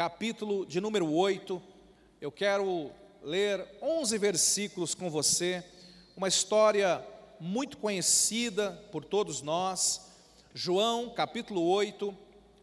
capítulo 0.00 0.64
de 0.64 0.80
número 0.80 1.12
8. 1.12 1.62
Eu 2.22 2.32
quero 2.32 2.90
ler 3.22 3.68
11 3.82 4.16
versículos 4.16 4.94
com 4.94 5.10
você, 5.10 5.62
uma 6.16 6.26
história 6.26 7.06
muito 7.38 7.76
conhecida 7.76 8.82
por 8.90 9.04
todos 9.04 9.42
nós. 9.42 10.10
João, 10.54 11.10
capítulo 11.10 11.68
8, 11.68 12.16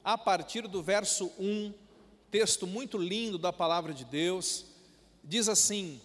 a 0.04 0.18
partir 0.18 0.68
do 0.68 0.82
verso 0.82 1.32
1, 1.38 1.72
texto 2.32 2.66
muito 2.66 2.98
lindo 2.98 3.38
da 3.38 3.54
palavra 3.54 3.94
de 3.94 4.04
Deus, 4.04 4.66
diz 5.24 5.48
assim: 5.48 6.02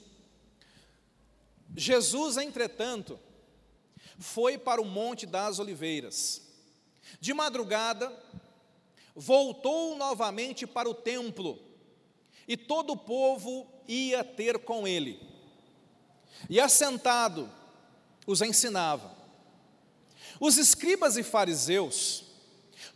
Jesus, 1.75 2.37
entretanto, 2.37 3.19
foi 4.19 4.59
para 4.59 4.83
o 4.83 4.85
Monte 4.85 5.25
das 5.25 5.59
Oliveiras. 5.59 6.43
De 7.19 7.33
madrugada, 7.33 8.13
voltou 9.15 9.97
novamente 9.97 10.67
para 10.67 10.89
o 10.89 10.95
templo, 10.95 11.59
e 12.47 12.57
todo 12.57 12.93
o 12.95 12.97
povo 12.97 13.67
ia 13.87 14.25
ter 14.25 14.59
com 14.59 14.87
ele. 14.87 15.21
E 16.49 16.61
assentado, 16.61 17.51
os 18.27 18.41
ensinava. 18.43 19.15
Os 20.41 20.59
escribas 20.59 21.17
e 21.17 21.23
fariseus 21.23 22.25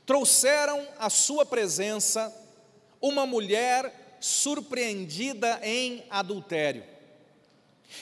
trouxeram 0.04 0.86
à 0.98 1.10
sua 1.10 1.44
presença 1.44 2.34
uma 3.00 3.26
mulher 3.26 4.18
surpreendida 4.20 5.60
em 5.62 6.04
adultério. 6.10 6.84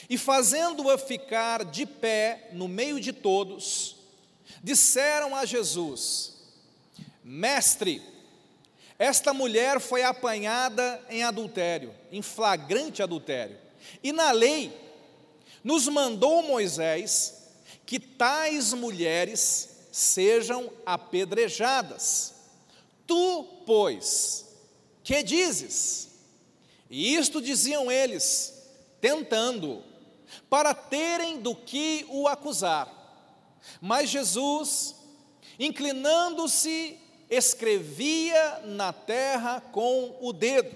E 0.09 0.17
fazendo-a 0.17 0.97
ficar 0.97 1.63
de 1.63 1.85
pé 1.85 2.49
no 2.53 2.67
meio 2.67 2.99
de 2.99 3.13
todos, 3.13 3.97
disseram 4.63 5.35
a 5.35 5.45
Jesus: 5.45 6.34
Mestre, 7.27 8.03
esta 8.99 9.33
mulher 9.33 9.79
foi 9.79 10.03
apanhada 10.03 11.03
em 11.09 11.23
adultério, 11.23 11.91
em 12.11 12.21
flagrante 12.21 13.01
adultério. 13.01 13.57
E 14.03 14.11
na 14.11 14.29
lei, 14.29 14.71
nos 15.63 15.87
mandou 15.87 16.43
Moisés 16.43 17.49
que 17.83 17.99
tais 17.99 18.73
mulheres 18.73 19.87
sejam 19.91 20.71
apedrejadas. 20.85 22.35
Tu, 23.07 23.43
pois, 23.65 24.45
que 25.03 25.23
dizes? 25.23 26.11
E 26.91 27.15
isto 27.15 27.41
diziam 27.41 27.91
eles, 27.91 28.53
tentando, 29.01 29.83
para 30.47 30.75
terem 30.75 31.39
do 31.39 31.55
que 31.55 32.05
o 32.07 32.27
acusar. 32.27 32.87
Mas 33.81 34.11
Jesus, 34.11 34.93
inclinando-se, 35.57 36.99
escrevia 37.29 38.61
na 38.65 38.93
terra 38.93 39.61
com 39.71 40.17
o 40.21 40.31
dedo. 40.31 40.75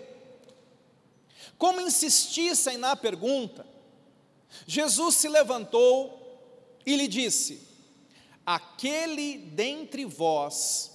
Como 1.58 1.82
insistissem 1.82 2.78
na 2.78 2.96
pergunta, 2.96 3.66
Jesus 4.66 5.16
se 5.16 5.28
levantou 5.28 6.20
e 6.86 6.96
lhe 6.96 7.08
disse: 7.08 7.68
Aquele 8.46 9.38
dentre 9.38 10.06
vós 10.06 10.92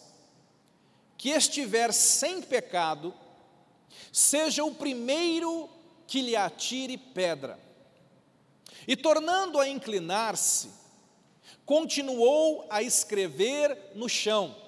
que 1.17 1.31
estiver 1.31 1.93
sem 1.93 2.43
pecado, 2.43 3.15
seja 4.13 4.65
o 4.65 4.75
primeiro 4.75 5.69
que 6.07 6.21
lhe 6.21 6.37
atire 6.37 6.99
pedra. 6.99 7.59
E 8.87 8.95
tornando 8.97 9.59
a 9.59 9.69
inclinar-se, 9.69 10.71
continuou 11.65 12.67
a 12.69 12.83
escrever 12.83 13.93
no 13.95 14.09
chão. 14.09 14.64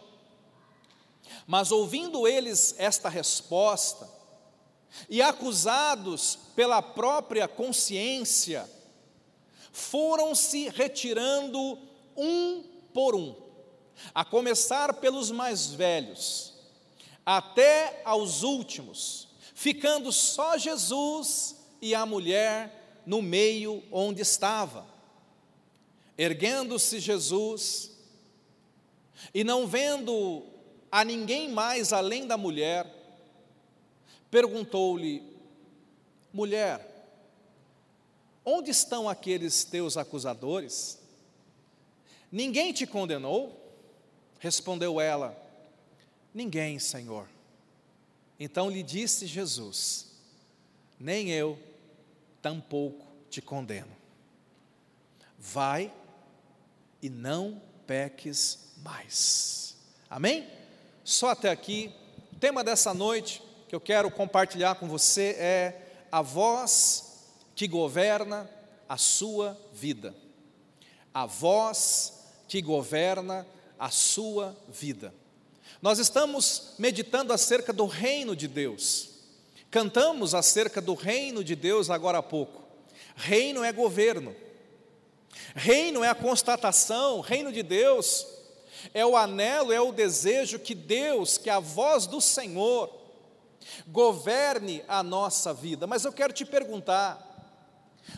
Mas 1.46 1.70
ouvindo 1.70 2.26
eles 2.26 2.74
esta 2.78 3.08
resposta, 3.08 4.16
e 5.08 5.20
acusados 5.20 6.38
pela 6.54 6.80
própria 6.80 7.46
consciência, 7.46 8.68
foram 9.70 10.34
se 10.34 10.68
retirando 10.70 11.78
um 12.16 12.64
por 12.92 13.14
um, 13.14 13.34
a 14.14 14.24
começar 14.24 14.94
pelos 14.94 15.30
mais 15.30 15.66
velhos, 15.66 16.54
até 17.24 18.00
aos 18.04 18.42
últimos, 18.42 19.28
ficando 19.54 20.10
só 20.12 20.56
Jesus 20.56 21.56
e 21.80 21.94
a 21.94 22.06
mulher 22.06 23.02
no 23.04 23.20
meio 23.20 23.82
onde 23.92 24.22
estava. 24.22 24.86
Erguendo-se 26.16 26.98
Jesus, 26.98 27.90
e 29.34 29.44
não 29.44 29.66
vendo 29.66 30.42
a 30.90 31.04
ninguém 31.04 31.50
mais 31.50 31.92
além 31.92 32.26
da 32.26 32.36
mulher, 32.36 32.86
perguntou-lhe: 34.30 35.22
Mulher, 36.32 36.86
onde 38.44 38.70
estão 38.70 39.08
aqueles 39.08 39.64
teus 39.64 39.96
acusadores? 39.96 40.98
Ninguém 42.30 42.72
te 42.72 42.86
condenou? 42.86 43.58
Respondeu 44.38 45.00
ela: 45.00 45.36
Ninguém, 46.32 46.78
Senhor. 46.78 47.28
Então 48.38 48.70
lhe 48.70 48.82
disse 48.82 49.26
Jesus: 49.26 50.12
Nem 50.98 51.30
eu 51.30 51.58
tampouco 52.42 53.06
te 53.30 53.40
condeno. 53.40 53.94
Vai 55.38 55.92
e 57.00 57.08
não 57.08 57.60
peques 57.86 58.72
mais. 58.82 59.76
Amém? 60.08 60.46
Só 61.06 61.28
até 61.28 61.50
aqui. 61.50 61.94
O 62.32 62.36
tema 62.36 62.64
dessa 62.64 62.92
noite 62.92 63.40
que 63.68 63.74
eu 63.76 63.80
quero 63.80 64.10
compartilhar 64.10 64.74
com 64.74 64.88
você 64.88 65.36
é 65.38 65.82
a 66.10 66.20
voz 66.20 67.22
que 67.54 67.68
governa 67.68 68.50
a 68.88 68.96
sua 68.96 69.56
vida. 69.72 70.12
A 71.14 71.24
voz 71.24 72.24
que 72.48 72.60
governa 72.60 73.46
a 73.78 73.88
sua 73.88 74.56
vida. 74.68 75.14
Nós 75.80 76.00
estamos 76.00 76.74
meditando 76.76 77.32
acerca 77.32 77.72
do 77.72 77.86
reino 77.86 78.34
de 78.34 78.48
Deus. 78.48 79.10
Cantamos 79.70 80.34
acerca 80.34 80.80
do 80.80 80.94
reino 80.94 81.44
de 81.44 81.54
Deus 81.54 81.88
agora 81.88 82.18
há 82.18 82.22
pouco. 82.22 82.64
Reino 83.14 83.62
é 83.62 83.72
governo. 83.72 84.34
Reino 85.54 86.02
é 86.02 86.08
a 86.08 86.16
constatação, 86.16 87.20
reino 87.20 87.52
de 87.52 87.62
Deus 87.62 88.26
é 88.92 89.04
o 89.04 89.16
anelo, 89.16 89.72
é 89.72 89.80
o 89.80 89.92
desejo 89.92 90.58
que 90.58 90.74
Deus, 90.74 91.38
que 91.38 91.50
a 91.50 91.60
voz 91.60 92.06
do 92.06 92.20
Senhor, 92.20 92.90
governe 93.86 94.84
a 94.86 95.02
nossa 95.02 95.52
vida. 95.52 95.86
Mas 95.86 96.04
eu 96.04 96.12
quero 96.12 96.32
te 96.32 96.44
perguntar: 96.44 97.20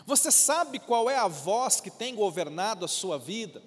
você 0.05 0.31
sabe 0.31 0.79
qual 0.79 1.09
é 1.09 1.17
a 1.17 1.27
voz 1.27 1.79
que 1.79 1.89
tem 1.89 2.15
governado 2.15 2.85
a 2.85 2.87
sua 2.87 3.17
vida? 3.17 3.61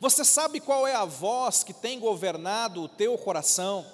Você 0.00 0.24
sabe 0.24 0.60
qual 0.60 0.86
é 0.86 0.94
a 0.94 1.04
voz 1.04 1.64
que 1.64 1.72
tem 1.72 1.98
governado 1.98 2.82
o 2.82 2.88
teu 2.88 3.16
coração? 3.18 3.84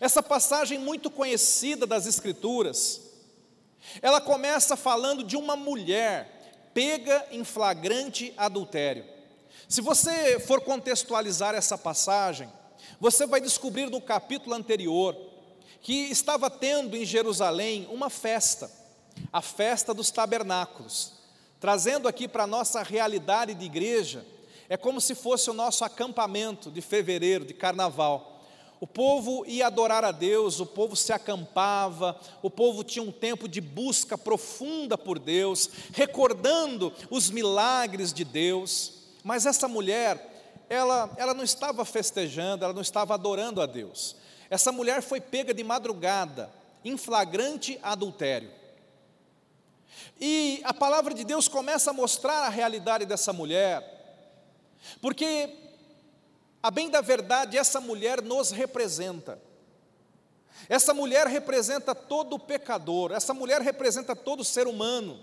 Essa 0.00 0.22
passagem 0.22 0.78
muito 0.78 1.10
conhecida 1.10 1.86
das 1.86 2.06
Escrituras, 2.06 3.00
ela 4.00 4.20
começa 4.20 4.76
falando 4.76 5.22
de 5.22 5.36
uma 5.36 5.56
mulher 5.56 6.40
pega 6.72 7.26
em 7.30 7.44
flagrante 7.44 8.32
adultério. 8.36 9.04
Se 9.72 9.80
você 9.80 10.38
for 10.38 10.60
contextualizar 10.60 11.54
essa 11.54 11.78
passagem, 11.78 12.46
você 13.00 13.24
vai 13.24 13.40
descobrir 13.40 13.88
no 13.88 14.02
capítulo 14.02 14.54
anterior 14.54 15.16
que 15.80 16.10
estava 16.10 16.50
tendo 16.50 16.94
em 16.94 17.06
Jerusalém 17.06 17.88
uma 17.90 18.10
festa, 18.10 18.70
a 19.32 19.40
festa 19.40 19.94
dos 19.94 20.10
tabernáculos. 20.10 21.14
Trazendo 21.58 22.06
aqui 22.06 22.28
para 22.28 22.42
a 22.42 22.46
nossa 22.46 22.82
realidade 22.82 23.54
de 23.54 23.64
igreja, 23.64 24.26
é 24.68 24.76
como 24.76 25.00
se 25.00 25.14
fosse 25.14 25.48
o 25.48 25.54
nosso 25.54 25.86
acampamento 25.86 26.70
de 26.70 26.82
fevereiro, 26.82 27.46
de 27.46 27.54
carnaval. 27.54 28.44
O 28.78 28.86
povo 28.86 29.42
ia 29.46 29.68
adorar 29.68 30.04
a 30.04 30.12
Deus, 30.12 30.60
o 30.60 30.66
povo 30.66 30.94
se 30.94 31.14
acampava, 31.14 32.20
o 32.42 32.50
povo 32.50 32.84
tinha 32.84 33.02
um 33.02 33.10
tempo 33.10 33.48
de 33.48 33.62
busca 33.62 34.18
profunda 34.18 34.98
por 34.98 35.18
Deus, 35.18 35.70
recordando 35.94 36.92
os 37.08 37.30
milagres 37.30 38.12
de 38.12 38.22
Deus. 38.22 39.00
Mas 39.22 39.46
essa 39.46 39.68
mulher, 39.68 40.64
ela, 40.68 41.10
ela 41.16 41.34
não 41.34 41.44
estava 41.44 41.84
festejando, 41.84 42.64
ela 42.64 42.74
não 42.74 42.82
estava 42.82 43.14
adorando 43.14 43.60
a 43.60 43.66
Deus. 43.66 44.16
Essa 44.50 44.72
mulher 44.72 45.02
foi 45.02 45.20
pega 45.20 45.54
de 45.54 45.62
madrugada, 45.62 46.50
em 46.84 46.96
flagrante 46.96 47.78
adultério. 47.82 48.50
E 50.20 50.60
a 50.64 50.74
palavra 50.74 51.14
de 51.14 51.24
Deus 51.24 51.48
começa 51.48 51.90
a 51.90 51.94
mostrar 51.94 52.44
a 52.44 52.48
realidade 52.48 53.06
dessa 53.06 53.32
mulher, 53.32 53.82
porque, 55.00 55.48
a 56.62 56.70
bem 56.70 56.90
da 56.90 57.00
verdade, 57.00 57.56
essa 57.56 57.80
mulher 57.80 58.20
nos 58.20 58.50
representa. 58.50 59.40
Essa 60.68 60.94
mulher 60.94 61.26
representa 61.26 61.94
todo 61.94 62.38
pecador, 62.38 63.12
essa 63.12 63.34
mulher 63.34 63.60
representa 63.60 64.14
todo 64.14 64.44
ser 64.44 64.66
humano. 64.66 65.22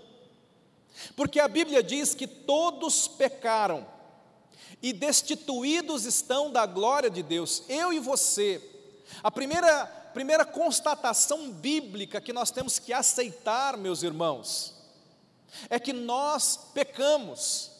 Porque 1.16 1.40
a 1.40 1.48
Bíblia 1.48 1.82
diz 1.82 2.14
que 2.14 2.26
todos 2.26 3.08
pecaram 3.08 3.86
e 4.82 4.92
destituídos 4.92 6.04
estão 6.04 6.50
da 6.50 6.66
glória 6.66 7.10
de 7.10 7.22
Deus, 7.22 7.62
eu 7.68 7.92
e 7.92 7.98
você. 7.98 8.62
A 9.22 9.30
primeira 9.30 10.00
primeira 10.12 10.44
constatação 10.44 11.50
bíblica 11.52 12.20
que 12.20 12.32
nós 12.32 12.50
temos 12.50 12.78
que 12.78 12.92
aceitar, 12.92 13.76
meus 13.76 14.02
irmãos, 14.02 14.74
é 15.68 15.78
que 15.78 15.92
nós 15.92 16.58
pecamos, 16.74 17.70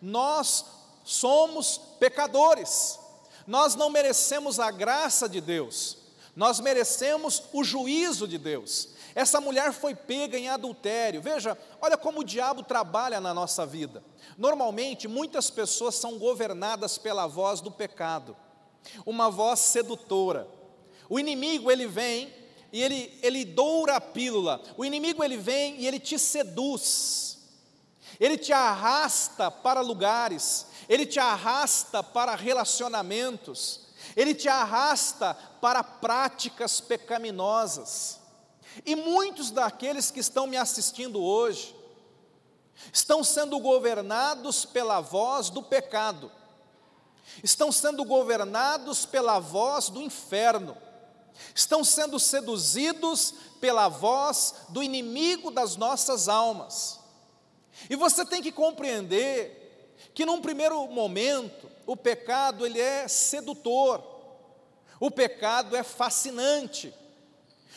nós 0.00 0.64
somos 1.04 1.78
pecadores, 1.98 2.98
nós 3.46 3.74
não 3.74 3.90
merecemos 3.90 4.60
a 4.60 4.70
graça 4.70 5.28
de 5.28 5.40
Deus, 5.40 5.96
nós 6.36 6.60
merecemos 6.60 7.42
o 7.52 7.64
juízo 7.64 8.28
de 8.28 8.38
Deus. 8.38 8.90
Essa 9.18 9.40
mulher 9.40 9.72
foi 9.72 9.96
pega 9.96 10.38
em 10.38 10.48
adultério. 10.48 11.20
Veja, 11.20 11.58
olha 11.80 11.96
como 11.96 12.20
o 12.20 12.24
diabo 12.24 12.62
trabalha 12.62 13.20
na 13.20 13.34
nossa 13.34 13.66
vida. 13.66 14.00
Normalmente, 14.36 15.08
muitas 15.08 15.50
pessoas 15.50 15.96
são 15.96 16.20
governadas 16.20 16.98
pela 16.98 17.26
voz 17.26 17.60
do 17.60 17.68
pecado, 17.68 18.36
uma 19.04 19.28
voz 19.28 19.58
sedutora. 19.58 20.46
O 21.08 21.18
inimigo, 21.18 21.68
ele 21.68 21.84
vem 21.84 22.32
e 22.72 22.80
ele, 22.80 23.18
ele 23.20 23.44
doura 23.44 23.96
a 23.96 24.00
pílula. 24.00 24.62
O 24.76 24.84
inimigo, 24.84 25.24
ele 25.24 25.36
vem 25.36 25.80
e 25.80 25.88
ele 25.88 25.98
te 25.98 26.16
seduz. 26.16 27.38
Ele 28.20 28.38
te 28.38 28.52
arrasta 28.52 29.50
para 29.50 29.80
lugares, 29.80 30.68
ele 30.88 31.04
te 31.04 31.18
arrasta 31.18 32.04
para 32.04 32.36
relacionamentos, 32.36 33.80
ele 34.14 34.32
te 34.32 34.48
arrasta 34.48 35.34
para 35.60 35.82
práticas 35.82 36.80
pecaminosas. 36.80 38.27
E 38.84 38.94
muitos 38.94 39.50
daqueles 39.50 40.10
que 40.10 40.20
estão 40.20 40.46
me 40.46 40.56
assistindo 40.56 41.22
hoje 41.22 41.74
estão 42.92 43.24
sendo 43.24 43.58
governados 43.58 44.64
pela 44.64 45.00
voz 45.00 45.50
do 45.50 45.62
pecado, 45.62 46.30
estão 47.42 47.72
sendo 47.72 48.04
governados 48.04 49.04
pela 49.04 49.38
voz 49.38 49.88
do 49.88 50.00
inferno, 50.00 50.76
estão 51.54 51.82
sendo 51.84 52.18
seduzidos 52.18 53.34
pela 53.60 53.88
voz 53.88 54.54
do 54.68 54.82
inimigo 54.82 55.50
das 55.50 55.76
nossas 55.76 56.28
almas. 56.28 57.00
E 57.88 57.96
você 57.96 58.24
tem 58.24 58.42
que 58.42 58.52
compreender 58.52 59.96
que 60.14 60.24
num 60.24 60.40
primeiro 60.40 60.86
momento 60.88 61.70
o 61.86 61.96
pecado 61.96 62.66
ele 62.66 62.80
é 62.80 63.06
sedutor, 63.08 64.02
o 65.00 65.10
pecado 65.10 65.76
é 65.76 65.82
fascinante, 65.82 66.92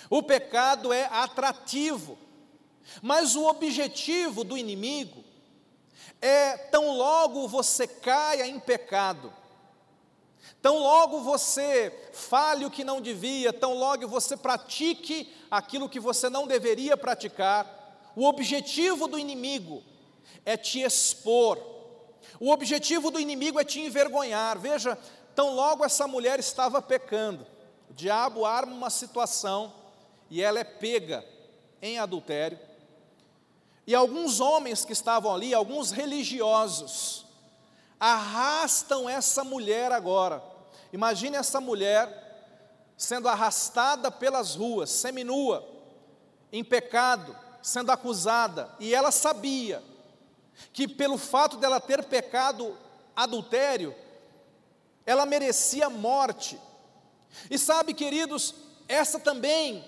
o 0.09 0.21
pecado 0.21 0.91
é 0.91 1.05
atrativo, 1.05 2.17
mas 3.01 3.35
o 3.35 3.45
objetivo 3.45 4.43
do 4.43 4.57
inimigo 4.57 5.23
é 6.21 6.57
tão 6.57 6.95
logo 6.97 7.47
você 7.47 7.87
caia 7.87 8.45
em 8.45 8.59
pecado, 8.59 9.33
tão 10.61 10.77
logo 10.77 11.21
você 11.21 12.09
fale 12.13 12.65
o 12.65 12.71
que 12.71 12.83
não 12.83 13.01
devia, 13.01 13.53
tão 13.53 13.73
logo 13.73 14.07
você 14.07 14.35
pratique 14.37 15.33
aquilo 15.49 15.89
que 15.89 15.99
você 15.99 16.29
não 16.29 16.45
deveria 16.45 16.97
praticar, 16.97 18.11
o 18.15 18.25
objetivo 18.25 19.07
do 19.07 19.17
inimigo 19.17 19.81
é 20.45 20.57
te 20.57 20.81
expor, 20.81 21.57
o 22.39 22.51
objetivo 22.51 23.09
do 23.09 23.19
inimigo 23.19 23.59
é 23.59 23.63
te 23.63 23.79
envergonhar. 23.79 24.59
Veja, 24.59 24.97
tão 25.35 25.55
logo 25.55 25.85
essa 25.85 26.07
mulher 26.07 26.39
estava 26.39 26.81
pecando, 26.81 27.45
o 27.89 27.93
diabo 27.93 28.45
arma 28.45 28.73
uma 28.73 28.89
situação 28.89 29.80
e 30.31 30.41
ela 30.41 30.61
é 30.61 30.63
pega 30.63 31.25
em 31.81 31.99
adultério. 31.99 32.57
E 33.85 33.93
alguns 33.93 34.39
homens 34.39 34.85
que 34.85 34.93
estavam 34.93 35.35
ali, 35.35 35.53
alguns 35.53 35.91
religiosos, 35.91 37.25
arrastam 37.99 39.09
essa 39.09 39.43
mulher 39.43 39.91
agora. 39.91 40.41
Imagine 40.93 41.35
essa 41.35 41.59
mulher 41.59 42.17
sendo 42.95 43.27
arrastada 43.27 44.09
pelas 44.09 44.55
ruas, 44.55 44.89
seminua, 44.89 45.67
em 46.49 46.63
pecado, 46.63 47.37
sendo 47.61 47.91
acusada, 47.91 48.73
e 48.79 48.95
ela 48.95 49.11
sabia 49.11 49.83
que 50.71 50.87
pelo 50.87 51.17
fato 51.17 51.57
dela 51.57 51.81
ter 51.81 52.05
pecado 52.05 52.77
adultério, 53.13 53.93
ela 55.05 55.25
merecia 55.25 55.89
morte. 55.89 56.57
E 57.49 57.57
sabe, 57.57 57.93
queridos, 57.93 58.55
essa 58.87 59.19
também 59.19 59.83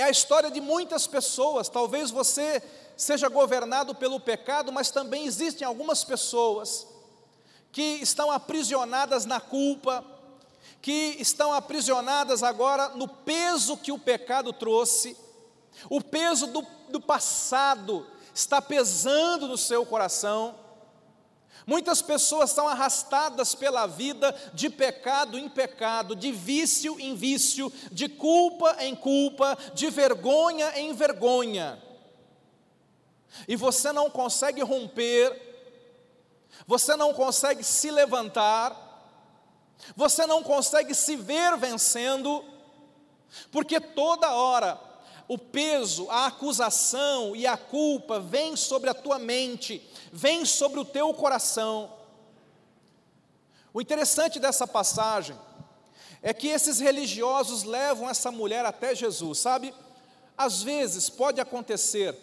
é 0.00 0.04
a 0.04 0.10
história 0.10 0.50
de 0.50 0.60
muitas 0.60 1.06
pessoas. 1.06 1.68
Talvez 1.68 2.10
você 2.10 2.62
seja 2.96 3.28
governado 3.28 3.94
pelo 3.94 4.18
pecado, 4.18 4.72
mas 4.72 4.90
também 4.90 5.26
existem 5.26 5.66
algumas 5.66 6.04
pessoas 6.04 6.86
que 7.72 7.98
estão 8.00 8.30
aprisionadas 8.30 9.24
na 9.24 9.40
culpa, 9.40 10.04
que 10.82 11.16
estão 11.18 11.52
aprisionadas 11.52 12.42
agora 12.42 12.88
no 12.90 13.06
peso 13.06 13.76
que 13.76 13.92
o 13.92 13.98
pecado 13.98 14.52
trouxe, 14.52 15.16
o 15.88 16.02
peso 16.02 16.46
do, 16.46 16.66
do 16.88 17.00
passado 17.00 18.06
está 18.34 18.60
pesando 18.60 19.46
no 19.46 19.56
seu 19.56 19.84
coração. 19.84 20.54
Muitas 21.70 22.02
pessoas 22.02 22.50
são 22.50 22.66
arrastadas 22.66 23.54
pela 23.54 23.86
vida 23.86 24.34
de 24.52 24.68
pecado 24.68 25.38
em 25.38 25.48
pecado, 25.48 26.16
de 26.16 26.32
vício 26.32 26.98
em 26.98 27.14
vício, 27.14 27.72
de 27.92 28.08
culpa 28.08 28.76
em 28.80 28.92
culpa, 28.96 29.56
de 29.72 29.88
vergonha 29.88 30.76
em 30.76 30.92
vergonha. 30.92 31.80
E 33.46 33.54
você 33.54 33.92
não 33.92 34.10
consegue 34.10 34.60
romper, 34.62 35.30
você 36.66 36.96
não 36.96 37.14
consegue 37.14 37.62
se 37.62 37.88
levantar, 37.88 38.76
você 39.94 40.26
não 40.26 40.42
consegue 40.42 40.92
se 40.92 41.14
ver 41.14 41.56
vencendo, 41.56 42.44
porque 43.52 43.78
toda 43.78 44.34
hora 44.34 44.76
o 45.28 45.38
peso, 45.38 46.10
a 46.10 46.26
acusação 46.26 47.36
e 47.36 47.46
a 47.46 47.56
culpa 47.56 48.18
vem 48.18 48.56
sobre 48.56 48.90
a 48.90 48.94
tua 48.94 49.16
mente, 49.16 49.80
vem 50.12 50.44
sobre 50.44 50.80
o 50.80 50.84
teu 50.84 51.12
coração. 51.14 51.92
O 53.72 53.80
interessante 53.80 54.38
dessa 54.38 54.66
passagem 54.66 55.36
é 56.22 56.34
que 56.34 56.48
esses 56.48 56.80
religiosos 56.80 57.62
levam 57.62 58.08
essa 58.08 58.30
mulher 58.30 58.64
até 58.66 58.94
Jesus, 58.94 59.38
sabe? 59.38 59.74
Às 60.36 60.62
vezes 60.62 61.08
pode 61.08 61.40
acontecer 61.40 62.16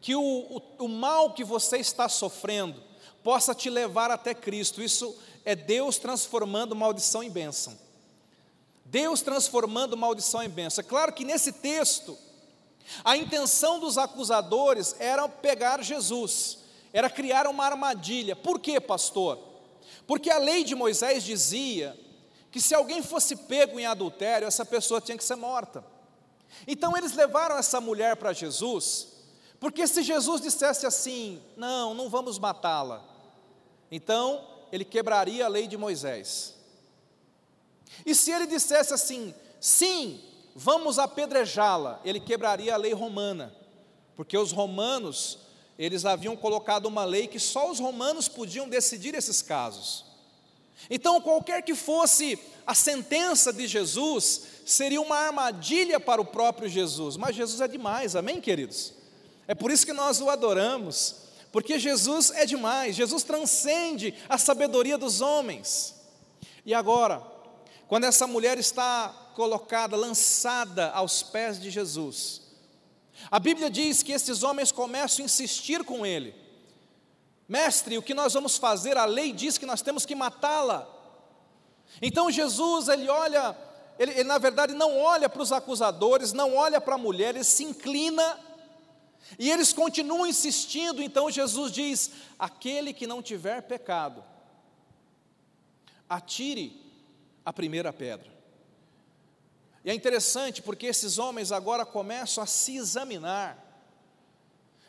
que 0.00 0.16
o, 0.16 0.20
o, 0.20 0.84
o 0.84 0.88
mal 0.88 1.32
que 1.32 1.44
você 1.44 1.78
está 1.78 2.08
sofrendo 2.08 2.82
possa 3.22 3.54
te 3.54 3.70
levar 3.70 4.10
até 4.10 4.34
Cristo, 4.34 4.82
isso 4.82 5.16
é 5.44 5.54
Deus 5.54 5.98
transformando 5.98 6.74
maldição 6.74 7.22
em 7.22 7.30
bênção. 7.30 7.78
Deus 8.84 9.22
transformando 9.22 9.96
maldição 9.96 10.42
em 10.42 10.48
bênção. 10.48 10.82
É 10.82 10.86
claro 10.86 11.12
que 11.12 11.24
nesse 11.24 11.52
texto, 11.52 12.18
a 13.04 13.16
intenção 13.16 13.78
dos 13.78 13.96
acusadores 13.96 14.96
era 14.98 15.28
pegar 15.28 15.82
Jesus, 15.82 16.58
era 16.92 17.08
criar 17.08 17.46
uma 17.46 17.64
armadilha. 17.64 18.36
Por 18.36 18.60
quê, 18.60 18.80
pastor? 18.80 19.38
Porque 20.06 20.30
a 20.30 20.38
lei 20.38 20.64
de 20.64 20.74
Moisés 20.74 21.22
dizia 21.22 21.98
que 22.50 22.60
se 22.60 22.74
alguém 22.74 23.02
fosse 23.02 23.34
pego 23.34 23.80
em 23.80 23.86
adultério, 23.86 24.46
essa 24.46 24.64
pessoa 24.64 25.00
tinha 25.00 25.16
que 25.16 25.24
ser 25.24 25.36
morta. 25.36 25.84
Então 26.66 26.96
eles 26.96 27.14
levaram 27.14 27.56
essa 27.56 27.80
mulher 27.80 28.16
para 28.16 28.32
Jesus, 28.32 29.08
porque 29.58 29.86
se 29.86 30.02
Jesus 30.02 30.40
dissesse 30.40 30.86
assim: 30.86 31.42
não, 31.56 31.94
não 31.94 32.08
vamos 32.10 32.38
matá-la, 32.38 33.02
então 33.90 34.46
ele 34.70 34.84
quebraria 34.84 35.44
a 35.44 35.48
lei 35.48 35.66
de 35.66 35.76
Moisés. 35.76 36.54
E 38.06 38.14
se 38.14 38.30
ele 38.30 38.46
dissesse 38.46 38.94
assim, 38.94 39.34
sim, 39.60 40.20
vamos 40.54 40.98
apedrejá-la, 40.98 42.00
ele 42.04 42.18
quebraria 42.18 42.74
a 42.74 42.78
lei 42.78 42.92
romana, 42.92 43.54
porque 44.16 44.36
os 44.36 44.50
romanos, 44.50 45.38
eles 45.84 46.04
haviam 46.04 46.36
colocado 46.36 46.86
uma 46.86 47.04
lei 47.04 47.26
que 47.26 47.40
só 47.40 47.68
os 47.68 47.80
romanos 47.80 48.28
podiam 48.28 48.68
decidir 48.68 49.16
esses 49.16 49.42
casos. 49.42 50.04
Então, 50.88 51.20
qualquer 51.20 51.60
que 51.62 51.74
fosse 51.74 52.38
a 52.64 52.72
sentença 52.72 53.52
de 53.52 53.66
Jesus, 53.66 54.42
seria 54.64 55.00
uma 55.00 55.16
armadilha 55.16 55.98
para 55.98 56.20
o 56.20 56.24
próprio 56.24 56.68
Jesus, 56.68 57.16
mas 57.16 57.34
Jesus 57.34 57.60
é 57.60 57.66
demais, 57.66 58.14
amém, 58.14 58.40
queridos? 58.40 58.92
É 59.48 59.56
por 59.56 59.72
isso 59.72 59.84
que 59.84 59.92
nós 59.92 60.20
o 60.20 60.30
adoramos, 60.30 61.16
porque 61.50 61.78
Jesus 61.80 62.30
é 62.30 62.46
demais, 62.46 62.94
Jesus 62.94 63.24
transcende 63.24 64.14
a 64.28 64.38
sabedoria 64.38 64.96
dos 64.96 65.20
homens. 65.20 65.96
E 66.64 66.72
agora, 66.72 67.20
quando 67.88 68.04
essa 68.04 68.28
mulher 68.28 68.56
está 68.56 69.08
colocada, 69.34 69.96
lançada 69.96 70.90
aos 70.90 71.24
pés 71.24 71.60
de 71.60 71.70
Jesus, 71.70 72.41
a 73.30 73.38
Bíblia 73.38 73.70
diz 73.70 74.02
que 74.02 74.12
esses 74.12 74.42
homens 74.42 74.72
começam 74.72 75.22
a 75.22 75.26
insistir 75.26 75.84
com 75.84 76.04
ele. 76.04 76.34
Mestre, 77.48 77.98
o 77.98 78.02
que 78.02 78.14
nós 78.14 78.32
vamos 78.32 78.56
fazer? 78.56 78.96
A 78.96 79.04
lei 79.04 79.32
diz 79.32 79.58
que 79.58 79.66
nós 79.66 79.82
temos 79.82 80.06
que 80.06 80.14
matá-la. 80.14 80.88
Então 82.00 82.30
Jesus, 82.30 82.88
ele 82.88 83.08
olha, 83.08 83.56
ele, 83.98 84.12
ele, 84.12 84.24
na 84.24 84.38
verdade 84.38 84.72
não 84.72 84.98
olha 84.98 85.28
para 85.28 85.42
os 85.42 85.52
acusadores, 85.52 86.32
não 86.32 86.56
olha 86.56 86.80
para 86.80 86.94
a 86.94 86.98
mulher, 86.98 87.34
ele 87.34 87.44
se 87.44 87.64
inclina 87.64 88.38
e 89.38 89.50
eles 89.50 89.72
continuam 89.72 90.26
insistindo. 90.26 91.02
Então 91.02 91.30
Jesus 91.30 91.70
diz: 91.70 92.10
aquele 92.38 92.92
que 92.92 93.06
não 93.06 93.20
tiver 93.20 93.60
pecado, 93.62 94.24
atire 96.08 96.80
a 97.44 97.52
primeira 97.52 97.92
pedra. 97.92 98.31
E 99.84 99.90
é 99.90 99.94
interessante 99.94 100.62
porque 100.62 100.86
esses 100.86 101.18
homens 101.18 101.50
agora 101.50 101.84
começam 101.84 102.42
a 102.42 102.46
se 102.46 102.76
examinar. 102.76 103.58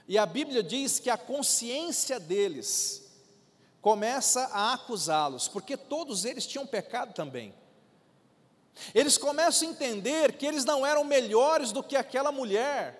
E 0.08 0.18
a 0.18 0.26
Bíblia 0.26 0.62
diz 0.62 1.00
que 1.00 1.10
a 1.10 1.18
consciência 1.18 2.20
deles 2.20 3.04
começa 3.82 4.46
a 4.54 4.74
acusá-los, 4.74 5.48
porque 5.48 5.76
todos 5.76 6.26
eles 6.26 6.46
tinham 6.46 6.66
pecado 6.66 7.14
também. 7.14 7.54
Eles 8.94 9.18
começam 9.18 9.68
a 9.68 9.72
entender 9.72 10.34
que 10.34 10.46
eles 10.46 10.66
não 10.66 10.86
eram 10.86 11.04
melhores 11.04 11.72
do 11.72 11.84
que 11.84 11.96
aquela 11.96 12.32
mulher. 12.32 13.00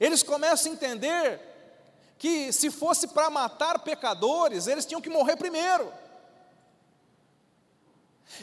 Eles 0.00 0.22
começam 0.22 0.72
a 0.72 0.74
entender 0.74 1.40
que 2.18 2.52
se 2.52 2.70
fosse 2.70 3.08
para 3.08 3.30
matar 3.30 3.80
pecadores, 3.80 4.66
eles 4.66 4.86
tinham 4.86 5.00
que 5.00 5.10
morrer 5.10 5.36
primeiro. 5.36 5.92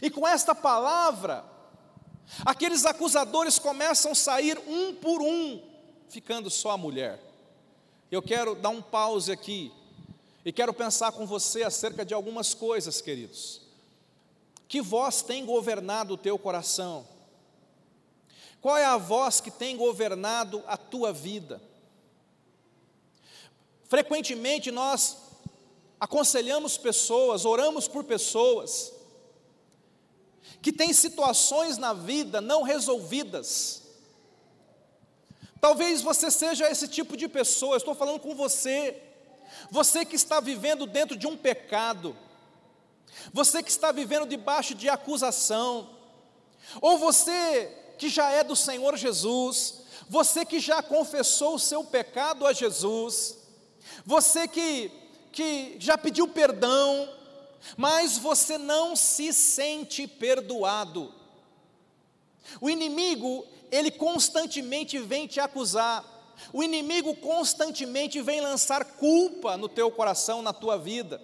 E 0.02 0.10
com 0.10 0.28
esta 0.28 0.54
palavra, 0.54 1.44
aqueles 2.46 2.86
acusadores 2.86 3.60
começam 3.60 4.12
a 4.12 4.16
sair 4.16 4.58
um 4.68 4.94
por 4.94 5.22
um, 5.22 5.62
ficando 6.10 6.50
só 6.50 6.72
a 6.72 6.78
mulher. 6.78 7.20
Eu 8.12 8.22
quero 8.22 8.56
dar 8.56 8.70
um 8.70 8.82
pause 8.82 9.32
aqui 9.32 9.72
e 10.44 10.52
quero 10.52 10.74
pensar 10.74 11.12
com 11.12 11.26
você 11.26 11.64
acerca 11.64 12.04
de 12.04 12.14
algumas 12.14 12.54
coisas, 12.54 13.02
queridos. 13.02 13.62
Que 14.68 14.82
voz 14.82 15.22
tem 15.22 15.46
governado 15.46 16.14
o 16.14 16.18
teu 16.18 16.38
coração? 16.38 17.06
Qual 18.62 18.78
é 18.78 18.86
a 18.86 18.98
voz 18.98 19.42
que 19.42 19.50
tem 19.50 19.76
governado 19.76 20.64
a 20.68 20.78
tua 20.78 21.12
vida? 21.12 21.62
Frequentemente 23.90 24.72
nós 24.72 25.18
aconselhamos 26.00 26.78
pessoas, 26.78 27.44
oramos 27.44 27.88
por 27.88 28.04
pessoas, 28.04 28.94
que 30.62 30.72
têm 30.72 30.94
situações 30.94 31.78
na 31.78 31.94
vida 31.94 32.40
não 32.42 32.62
resolvidas. 32.62 33.82
Talvez 35.60 36.02
você 36.02 36.32
seja 36.32 36.70
esse 36.70 36.88
tipo 36.88 37.16
de 37.16 37.28
pessoa, 37.28 37.78
estou 37.78 37.94
falando 37.94 38.20
com 38.20 38.36
você, 38.36 39.00
você 39.70 40.04
que 40.04 40.16
está 40.16 40.40
vivendo 40.40 40.86
dentro 40.86 41.16
de 41.16 41.28
um 41.28 41.38
pecado, 41.38 42.18
você 43.32 43.62
que 43.62 43.70
está 43.70 43.92
vivendo 43.92 44.26
debaixo 44.26 44.74
de 44.74 44.90
acusação, 44.90 45.90
ou 46.82 46.98
você 46.98 47.78
que 47.98 48.10
já 48.10 48.32
é 48.32 48.44
do 48.44 48.56
Senhor 48.56 48.98
Jesus, 48.98 49.82
você 50.10 50.44
que 50.46 50.60
já 50.60 50.82
confessou 50.82 51.56
o 51.56 51.60
seu 51.60 51.84
pecado 51.84 52.48
a 52.48 52.54
Jesus, 52.54 53.38
você 54.06 54.48
que, 54.48 54.92
que 55.32 55.76
já 55.80 55.98
pediu 55.98 56.28
perdão, 56.28 57.08
mas 57.78 58.18
você 58.18 58.58
não 58.58 58.96
se 58.96 59.34
sente 59.34 60.08
perdoado. 60.08 61.14
O 62.60 62.70
inimigo, 62.70 63.46
ele 63.72 63.92
constantemente 63.92 65.00
vem 65.00 65.28
te 65.28 65.40
acusar, 65.40 66.04
o 66.52 66.64
inimigo 66.64 67.16
constantemente 67.18 68.22
vem 68.22 68.42
lançar 68.42 68.84
culpa 68.84 69.58
no 69.58 69.70
teu 69.70 69.92
coração, 69.92 70.42
na 70.42 70.52
tua 70.52 70.78
vida. 70.78 71.22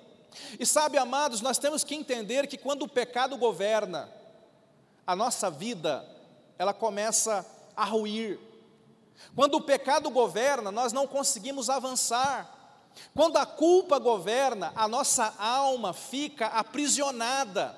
E 0.60 0.65
sabe, 0.65 0.98
amados, 0.98 1.41
nós 1.41 1.58
temos 1.58 1.84
que 1.84 1.96
entender 1.96 2.48
que 2.48 2.58
quando 2.58 2.84
o 2.84 2.88
pecado 2.88 3.36
governa 3.38 4.10
a 5.06 5.15
nossa 5.15 5.50
vida, 5.50 6.06
ela 6.58 6.74
começa 6.74 7.46
a 7.75 7.86
ruir. 7.86 8.39
Quando 9.36 9.56
o 9.56 9.62
pecado 9.62 10.10
governa, 10.10 10.72
nós 10.72 10.94
não 10.94 11.08
conseguimos 11.08 11.70
avançar. 11.70 12.57
Quando 13.13 13.38
a 13.38 13.46
culpa 13.46 14.00
governa, 14.00 14.72
a 14.75 14.88
nossa 14.88 15.34
alma 15.38 15.94
fica 15.94 16.48
aprisionada. 16.48 17.77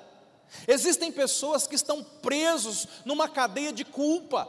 Existem 0.66 1.12
pessoas 1.12 1.66
que 1.66 1.74
estão 1.74 2.02
presos 2.02 2.86
numa 3.04 3.28
cadeia 3.28 3.72
de 3.72 3.84
culpa. 3.84 4.48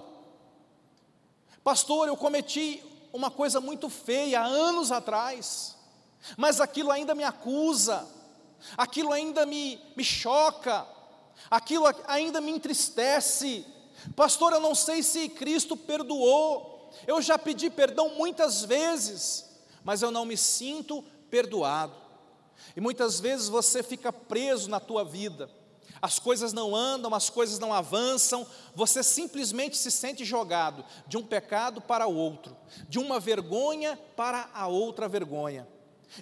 Pastor, 1.64 2.08
eu 2.08 2.18
cometi 2.18 2.84
uma 3.14 3.30
coisa 3.30 3.62
muito 3.62 3.90
feia 3.90 4.42
há 4.42 4.46
anos 4.46 4.92
atrás 4.92 5.76
mas 6.38 6.62
aquilo 6.62 6.92
ainda 6.92 7.16
me 7.16 7.24
acusa, 7.24 8.08
aquilo 8.78 9.12
ainda 9.12 9.46
me, 9.46 9.80
me 9.96 10.04
choca, 10.04 10.86
aquilo 11.50 11.86
ainda 12.08 12.40
me 12.40 12.52
entristece. 12.52 13.66
Pastor, 14.16 14.54
eu 14.54 14.60
não 14.60 14.76
sei 14.76 15.04
se 15.04 15.30
Cristo 15.30 15.76
perdoou, 15.76 16.92
eu 17.08 17.22
já 17.22 17.38
pedi 17.38 17.70
perdão 17.70 18.10
muitas 18.10 18.64
vezes, 18.64 19.46
mas 19.84 20.02
eu 20.02 20.12
não 20.12 20.26
me 20.26 20.38
sinto 20.38 21.04
perdoado. 21.30 21.96
E 22.76 22.82
muitas 22.82 23.20
vezes 23.20 23.50
você 23.50 23.82
fica 23.82 24.14
preso 24.14 24.70
na 24.70 24.80
tua 24.80 25.04
vida, 25.04 25.50
as 26.02 26.18
coisas 26.18 26.52
não 26.54 26.76
andam, 26.76 27.14
as 27.14 27.30
coisas 27.30 27.60
não 27.60 27.74
avançam, 27.74 28.46
você 28.74 29.04
simplesmente 29.04 29.78
se 29.78 29.92
sente 29.92 30.26
jogado 30.26 30.84
de 31.08 31.18
um 31.18 31.24
pecado 31.24 31.80
para 31.80 32.08
o 32.08 32.16
outro, 32.16 32.58
de 32.90 32.98
uma 32.98 33.20
vergonha 33.20 34.00
para 34.16 34.50
a 34.54 34.68
outra 34.68 35.08
vergonha. 35.08 35.68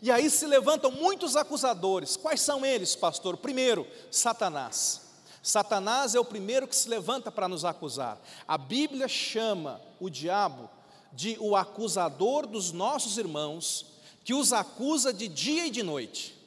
E 0.02 0.12
aí 0.12 0.30
se 0.30 0.46
levantam 0.46 0.92
muitos 0.92 1.36
acusadores. 1.36 2.16
Quais 2.16 2.42
são 2.42 2.66
eles, 2.66 2.96
pastor? 2.96 3.38
Primeiro, 3.38 3.88
Satanás. 4.12 5.10
Satanás 5.42 6.14
é 6.14 6.20
o 6.20 6.26
primeiro 6.26 6.68
que 6.68 6.76
se 6.76 6.90
levanta 6.90 7.32
para 7.32 7.48
nos 7.48 7.66
acusar. 7.66 8.20
A 8.48 8.58
Bíblia 8.58 9.08
chama 9.08 9.82
o 10.00 10.10
diabo 10.10 10.70
de 11.12 11.38
o 11.40 11.56
acusador 11.56 12.46
dos 12.46 12.72
nossos 12.72 13.18
irmãos, 13.18 13.86
que 14.24 14.34
os 14.34 14.54
acusa 14.54 15.12
de 15.12 15.28
dia 15.28 15.68
e 15.68 15.72
de 15.72 15.84
noite. 15.84 16.38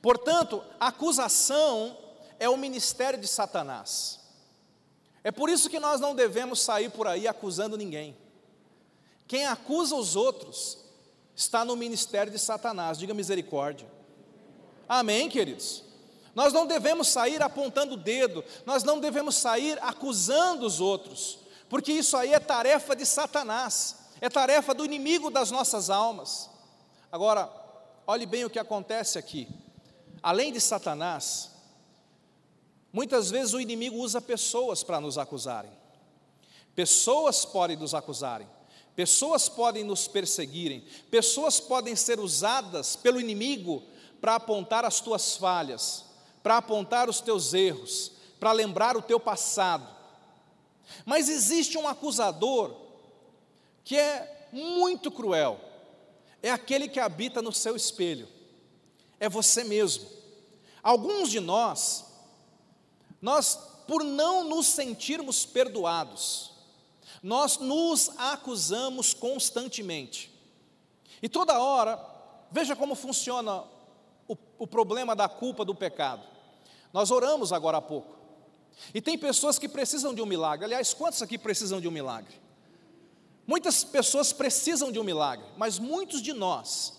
Portanto, 0.00 0.62
acusação 0.78 1.96
é 2.38 2.48
o 2.48 2.56
ministério 2.56 3.18
de 3.18 3.26
Satanás. 3.26 4.20
É 5.24 5.30
por 5.32 5.50
isso 5.50 5.68
que 5.68 5.80
nós 5.80 6.00
não 6.00 6.14
devemos 6.14 6.60
sair 6.60 6.90
por 6.90 7.06
aí 7.06 7.26
acusando 7.26 7.76
ninguém. 7.76 8.16
Quem 9.26 9.44
acusa 9.44 9.96
os 9.96 10.14
outros 10.14 10.78
está 11.34 11.64
no 11.64 11.76
ministério 11.76 12.32
de 12.32 12.38
Satanás, 12.38 12.96
diga 12.96 13.12
misericórdia. 13.12 13.88
Amém, 14.88 15.28
queridos? 15.28 15.82
Nós 16.34 16.52
não 16.52 16.66
devemos 16.66 17.08
sair 17.08 17.42
apontando 17.42 17.94
o 17.94 17.96
dedo, 17.96 18.44
nós 18.64 18.84
não 18.84 19.00
devemos 19.00 19.34
sair 19.34 19.78
acusando 19.82 20.64
os 20.64 20.80
outros, 20.80 21.38
porque 21.68 21.92
isso 21.92 22.16
aí 22.16 22.32
é 22.32 22.38
tarefa 22.38 22.94
de 22.94 23.04
Satanás, 23.04 23.96
é 24.20 24.28
tarefa 24.28 24.74
do 24.74 24.84
inimigo 24.84 25.30
das 25.30 25.50
nossas 25.50 25.90
almas. 25.90 26.50
Agora, 27.10 27.50
olhe 28.06 28.26
bem 28.26 28.44
o 28.44 28.50
que 28.50 28.58
acontece 28.58 29.18
aqui. 29.18 29.48
Além 30.22 30.52
de 30.52 30.60
Satanás, 30.60 31.50
muitas 32.92 33.30
vezes 33.30 33.54
o 33.54 33.60
inimigo 33.60 33.96
usa 33.98 34.20
pessoas 34.20 34.82
para 34.82 35.00
nos 35.00 35.18
acusarem. 35.18 35.70
Pessoas 36.74 37.44
podem 37.44 37.76
nos 37.76 37.94
acusarem. 37.94 38.48
Pessoas 38.96 39.46
podem 39.46 39.84
nos 39.84 40.08
perseguirem, 40.08 40.82
pessoas 41.10 41.60
podem 41.60 41.94
ser 41.94 42.18
usadas 42.18 42.96
pelo 42.96 43.20
inimigo 43.20 43.82
para 44.22 44.36
apontar 44.36 44.86
as 44.86 45.00
tuas 45.00 45.36
falhas, 45.36 46.06
para 46.42 46.56
apontar 46.56 47.06
os 47.06 47.20
teus 47.20 47.52
erros, 47.52 48.12
para 48.40 48.52
lembrar 48.52 48.96
o 48.96 49.02
teu 49.02 49.20
passado. 49.20 49.86
Mas 51.04 51.28
existe 51.28 51.76
um 51.76 51.86
acusador 51.86 52.85
que 53.86 53.96
é 53.96 54.48
muito 54.50 55.12
cruel, 55.12 55.60
é 56.42 56.50
aquele 56.50 56.88
que 56.88 56.98
habita 56.98 57.40
no 57.40 57.52
seu 57.52 57.76
espelho, 57.76 58.28
é 59.20 59.28
você 59.28 59.62
mesmo. 59.62 60.04
Alguns 60.82 61.30
de 61.30 61.38
nós, 61.38 62.04
nós, 63.22 63.56
por 63.86 64.02
não 64.02 64.42
nos 64.42 64.66
sentirmos 64.66 65.46
perdoados, 65.46 66.50
nós 67.22 67.58
nos 67.58 68.10
acusamos 68.18 69.14
constantemente. 69.14 70.32
E 71.22 71.28
toda 71.28 71.60
hora, 71.60 72.04
veja 72.50 72.74
como 72.74 72.96
funciona 72.96 73.62
o, 74.26 74.36
o 74.58 74.66
problema 74.66 75.14
da 75.14 75.28
culpa 75.28 75.64
do 75.64 75.76
pecado. 75.76 76.26
Nós 76.92 77.12
oramos 77.12 77.52
agora 77.52 77.78
há 77.78 77.82
pouco. 77.82 78.16
E 78.92 79.00
tem 79.00 79.16
pessoas 79.16 79.60
que 79.60 79.68
precisam 79.68 80.12
de 80.12 80.20
um 80.20 80.26
milagre. 80.26 80.64
Aliás, 80.64 80.92
quantos 80.92 81.22
aqui 81.22 81.38
precisam 81.38 81.80
de 81.80 81.86
um 81.86 81.92
milagre? 81.92 82.45
Muitas 83.46 83.84
pessoas 83.84 84.32
precisam 84.32 84.90
de 84.90 84.98
um 84.98 85.04
milagre, 85.04 85.46
mas 85.56 85.78
muitos 85.78 86.20
de 86.20 86.32
nós, 86.32 86.94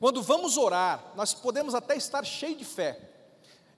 quando 0.00 0.22
vamos 0.22 0.56
orar, 0.56 1.12
nós 1.14 1.32
podemos 1.32 1.74
até 1.74 1.96
estar 1.96 2.24
cheios 2.24 2.58
de 2.58 2.64
fé, 2.64 3.08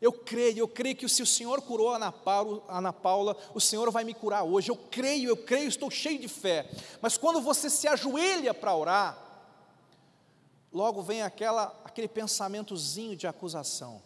eu 0.00 0.12
creio, 0.12 0.60
eu 0.60 0.68
creio 0.68 0.96
que 0.96 1.06
se 1.08 1.22
o 1.22 1.26
Senhor 1.26 1.60
curou 1.60 1.90
a 1.90 1.96
Ana 1.96 2.10
Paula, 2.10 2.62
Ana 2.68 2.92
Paula, 2.92 3.36
o 3.54 3.60
Senhor 3.60 3.90
vai 3.90 4.02
me 4.02 4.14
curar 4.14 4.44
hoje. 4.44 4.70
Eu 4.70 4.76
creio, 4.76 5.28
eu 5.28 5.36
creio, 5.36 5.68
estou 5.68 5.90
cheio 5.90 6.18
de 6.18 6.28
fé. 6.28 6.70
Mas 7.02 7.18
quando 7.18 7.40
você 7.40 7.68
se 7.68 7.86
ajoelha 7.86 8.54
para 8.54 8.74
orar, 8.74 9.18
logo 10.72 11.02
vem 11.02 11.20
aquela, 11.20 11.78
aquele 11.84 12.08
pensamentozinho 12.08 13.14
de 13.14 13.26
acusação. 13.26 14.02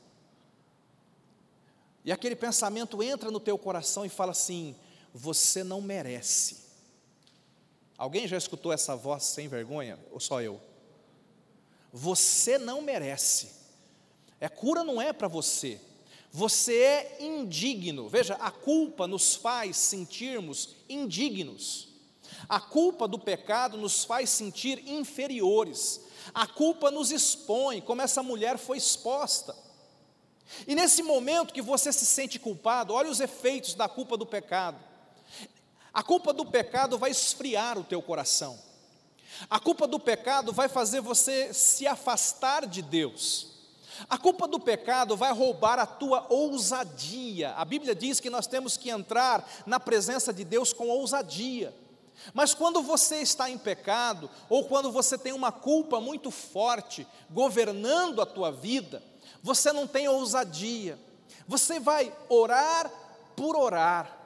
E 2.04 2.10
aquele 2.10 2.34
pensamento 2.34 3.00
entra 3.00 3.30
no 3.30 3.38
teu 3.38 3.56
coração 3.56 4.04
e 4.04 4.08
fala 4.08 4.32
assim: 4.32 4.74
você 5.12 5.62
não 5.62 5.80
merece. 5.80 6.63
Alguém 7.96 8.26
já 8.26 8.36
escutou 8.36 8.72
essa 8.72 8.96
voz 8.96 9.24
sem 9.24 9.48
vergonha? 9.48 9.98
Ou 10.10 10.18
só 10.18 10.42
eu? 10.42 10.60
Você 11.92 12.58
não 12.58 12.82
merece. 12.82 13.52
A 14.40 14.48
cura 14.48 14.82
não 14.82 15.00
é 15.00 15.12
para 15.12 15.28
você. 15.28 15.80
você 16.36 16.76
é 16.76 17.16
indigno. 17.20 18.08
Veja, 18.08 18.34
a 18.34 18.50
culpa 18.50 19.06
nos 19.06 19.36
faz 19.36 19.76
sentirmos 19.76 20.74
indignos. 20.88 21.94
A 22.48 22.60
culpa 22.60 23.06
do 23.06 23.20
pecado 23.20 23.78
nos 23.78 24.04
faz 24.04 24.30
sentir 24.30 24.82
inferiores. 24.88 26.00
A 26.34 26.44
culpa 26.44 26.90
nos 26.90 27.12
expõe, 27.12 27.80
como 27.80 28.02
essa 28.02 28.20
mulher 28.20 28.58
foi 28.58 28.78
exposta. 28.78 29.54
E 30.66 30.74
nesse 30.74 31.04
momento 31.04 31.54
que 31.54 31.62
você 31.62 31.92
se 31.92 32.04
sente 32.04 32.38
culpado, 32.38 32.92
olha 32.92 33.08
os 33.10 33.20
efeitos 33.20 33.74
da 33.74 33.88
culpa 33.88 34.16
do 34.16 34.26
pecado. 34.26 34.78
A 35.94 36.02
culpa 36.02 36.32
do 36.32 36.44
pecado 36.44 36.98
vai 36.98 37.12
esfriar 37.12 37.78
o 37.78 37.84
teu 37.84 38.02
coração. 38.02 38.58
A 39.48 39.60
culpa 39.60 39.86
do 39.86 40.00
pecado 40.00 40.52
vai 40.52 40.68
fazer 40.68 41.00
você 41.00 41.54
se 41.54 41.86
afastar 41.86 42.66
de 42.66 42.82
Deus. 42.82 43.54
A 44.08 44.18
culpa 44.18 44.48
do 44.48 44.58
pecado 44.58 45.16
vai 45.16 45.32
roubar 45.32 45.78
a 45.78 45.86
tua 45.86 46.26
ousadia. 46.28 47.52
A 47.52 47.64
Bíblia 47.64 47.94
diz 47.94 48.18
que 48.18 48.28
nós 48.28 48.46
temos 48.46 48.76
que 48.76 48.90
entrar 48.90 49.48
na 49.64 49.78
presença 49.78 50.32
de 50.32 50.44
Deus 50.44 50.72
com 50.72 50.88
ousadia. 50.88 51.72
Mas 52.32 52.54
quando 52.54 52.82
você 52.82 53.16
está 53.18 53.48
em 53.48 53.58
pecado, 53.58 54.30
ou 54.48 54.64
quando 54.64 54.90
você 54.90 55.16
tem 55.16 55.32
uma 55.32 55.52
culpa 55.52 56.00
muito 56.00 56.30
forte 56.30 57.06
governando 57.30 58.20
a 58.20 58.26
tua 58.26 58.50
vida, 58.50 59.02
você 59.42 59.72
não 59.72 59.86
tem 59.86 60.08
ousadia. 60.08 60.98
Você 61.46 61.78
vai 61.78 62.12
orar 62.28 62.90
por 63.36 63.56
orar. 63.56 64.23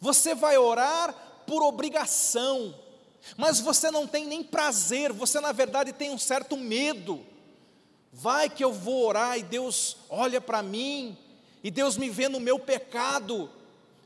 Você 0.00 0.34
vai 0.34 0.58
orar 0.58 1.14
por 1.46 1.62
obrigação. 1.62 2.74
Mas 3.36 3.60
você 3.60 3.90
não 3.90 4.06
tem 4.06 4.26
nem 4.26 4.42
prazer, 4.42 5.12
você 5.12 5.40
na 5.40 5.52
verdade 5.52 5.92
tem 5.92 6.10
um 6.10 6.18
certo 6.18 6.56
medo. 6.56 7.24
Vai 8.12 8.50
que 8.50 8.62
eu 8.62 8.72
vou 8.72 9.06
orar 9.06 9.38
e 9.38 9.42
Deus 9.42 9.96
olha 10.10 10.40
para 10.40 10.62
mim, 10.62 11.16
e 11.62 11.70
Deus 11.70 11.96
me 11.96 12.10
vê 12.10 12.28
no 12.28 12.40
meu 12.40 12.58
pecado, 12.58 13.48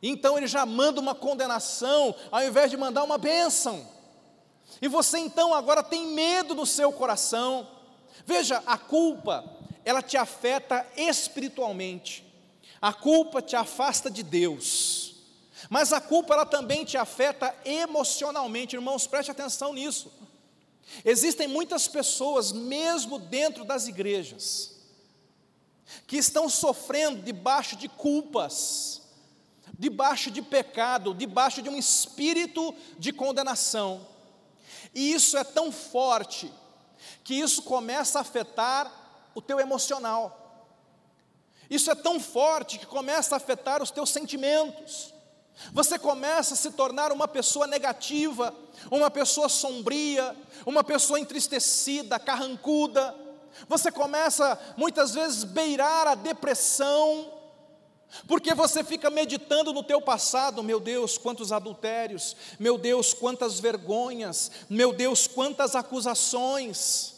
então 0.03 0.37
Ele 0.37 0.47
já 0.47 0.65
manda 0.67 1.01
uma 1.01 1.15
condenação, 1.15 2.15
ao 2.31 2.43
invés 2.43 2.71
de 2.71 2.77
mandar 2.77 3.03
uma 3.03 3.19
bênção. 3.19 3.87
E 4.81 4.89
você 4.89 5.19
então 5.19 5.55
agora 5.55 5.83
tem 5.83 6.09
medo 6.09 6.55
no 6.55 6.67
seu 6.67 6.93
coração. 6.93 7.67
Veja, 8.25 8.63
a 8.67 8.77
culpa, 8.77 9.45
ela 9.85 10.03
te 10.03 10.17
afeta 10.17 10.87
espiritualmente. 10.97 12.25
A 12.81 12.93
culpa 12.93 13.41
te 13.41 13.57
afasta 13.57 14.11
de 14.11 14.23
Deus. 14.23 15.06
Mas 15.71 15.93
a 15.93 16.01
culpa 16.01 16.35
ela 16.35 16.47
também 16.47 16.85
te 16.85 16.97
afeta 16.97 17.55
emocionalmente. 17.65 18.77
Irmãos, 18.77 19.07
preste 19.07 19.31
atenção 19.31 19.73
nisso. 19.73 20.13
Existem 21.05 21.49
muitas 21.49 21.89
pessoas, 21.89 22.53
mesmo 22.53 23.19
dentro 23.19 23.65
das 23.65 23.89
igrejas, 23.89 24.77
que 26.07 26.17
estão 26.17 26.49
sofrendo 26.49 27.23
debaixo 27.23 27.77
de 27.77 27.89
culpas, 27.89 29.03
debaixo 29.79 30.31
de 30.31 30.43
pecado, 30.43 31.15
debaixo 31.15 31.61
de 31.61 31.69
um 31.69 31.77
espírito 31.77 32.75
de 32.99 33.13
condenação. 33.13 34.07
E 34.95 35.13
isso 35.13 35.37
é 35.37 35.45
tão 35.45 35.73
forte 35.73 36.53
que 37.25 37.35
isso 37.35 37.63
começa 37.63 38.19
a 38.19 38.23
afetar 38.23 38.91
o 39.35 39.43
teu 39.43 39.61
emocional. 39.61 40.43
Isso 41.69 41.91
é 41.91 41.95
tão 41.95 42.21
forte 42.21 42.79
que 42.79 42.87
começa 42.87 43.35
a 43.35 43.39
afetar 43.39 43.83
os 43.83 43.91
teus 43.91 44.11
sentimentos. 44.11 45.13
Você 45.73 45.99
começa 45.99 46.55
a 46.55 46.57
se 46.57 46.71
tornar 46.71 47.13
uma 47.13 47.27
pessoa 47.27 47.67
negativa, 47.67 48.55
uma 48.91 49.11
pessoa 49.11 49.49
sombria, 49.49 50.37
uma 50.65 50.85
pessoa 50.85 51.19
entristecida, 51.19 52.19
carrancuda. 52.19 53.15
Você 53.69 53.91
começa 53.91 54.59
muitas 54.77 55.15
vezes 55.15 55.45
beirar 55.45 56.07
a 56.07 56.15
depressão, 56.15 57.33
porque 58.29 58.55
você 58.55 58.85
fica 58.85 59.11
meditando 59.11 59.73
no 59.73 59.83
teu 59.83 60.01
passado, 60.01 60.63
meu 60.63 60.79
Deus, 60.79 61.19
quantos 61.19 61.51
adultérios, 61.53 62.37
meu 62.59 62.77
Deus, 62.79 63.15
quantas 63.15 63.59
vergonhas, 63.59 64.51
meu 64.69 64.93
Deus, 64.93 65.27
quantas 65.27 65.75
acusações. 65.75 67.16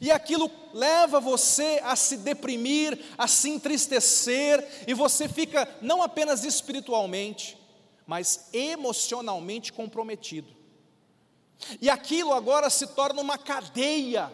E 0.00 0.10
aquilo 0.10 0.50
leva 0.72 1.18
você 1.20 1.80
a 1.82 1.96
se 1.96 2.16
deprimir, 2.18 2.98
a 3.16 3.26
se 3.26 3.48
entristecer, 3.48 4.84
e 4.86 4.94
você 4.94 5.28
fica 5.28 5.68
não 5.80 6.02
apenas 6.02 6.44
espiritualmente, 6.44 7.58
mas 8.06 8.48
emocionalmente 8.52 9.72
comprometido. 9.72 10.54
E 11.80 11.90
aquilo 11.90 12.32
agora 12.32 12.70
se 12.70 12.86
torna 12.88 13.20
uma 13.20 13.38
cadeia, 13.38 14.32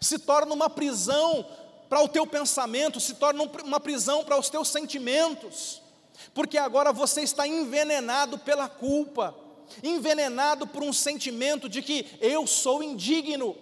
se 0.00 0.18
torna 0.18 0.54
uma 0.54 0.70
prisão 0.70 1.46
para 1.88 2.02
o 2.02 2.08
teu 2.08 2.26
pensamento, 2.26 3.00
se 3.00 3.14
torna 3.14 3.42
uma 3.42 3.80
prisão 3.80 4.24
para 4.24 4.38
os 4.38 4.48
teus 4.48 4.68
sentimentos, 4.68 5.82
porque 6.32 6.58
agora 6.58 6.92
você 6.92 7.22
está 7.22 7.46
envenenado 7.46 8.38
pela 8.38 8.68
culpa, 8.68 9.34
envenenado 9.82 10.66
por 10.66 10.82
um 10.82 10.92
sentimento 10.92 11.68
de 11.68 11.82
que 11.82 12.06
eu 12.20 12.46
sou 12.46 12.82
indigno 12.82 13.56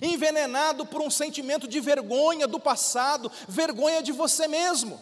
envenenado 0.00 0.86
por 0.86 1.00
um 1.00 1.10
sentimento 1.10 1.66
de 1.66 1.80
vergonha 1.80 2.46
do 2.46 2.60
passado, 2.60 3.30
vergonha 3.48 4.02
de 4.02 4.12
você 4.12 4.46
mesmo. 4.46 5.00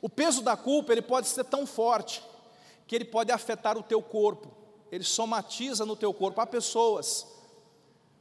O 0.00 0.08
peso 0.08 0.42
da 0.42 0.56
culpa, 0.56 0.92
ele 0.92 1.02
pode 1.02 1.28
ser 1.28 1.44
tão 1.44 1.66
forte 1.66 2.22
que 2.86 2.94
ele 2.94 3.04
pode 3.04 3.32
afetar 3.32 3.76
o 3.76 3.82
teu 3.82 4.00
corpo. 4.00 4.50
Ele 4.90 5.04
somatiza 5.04 5.84
no 5.84 5.96
teu 5.96 6.14
corpo. 6.14 6.40
Há 6.40 6.46
pessoas 6.46 7.26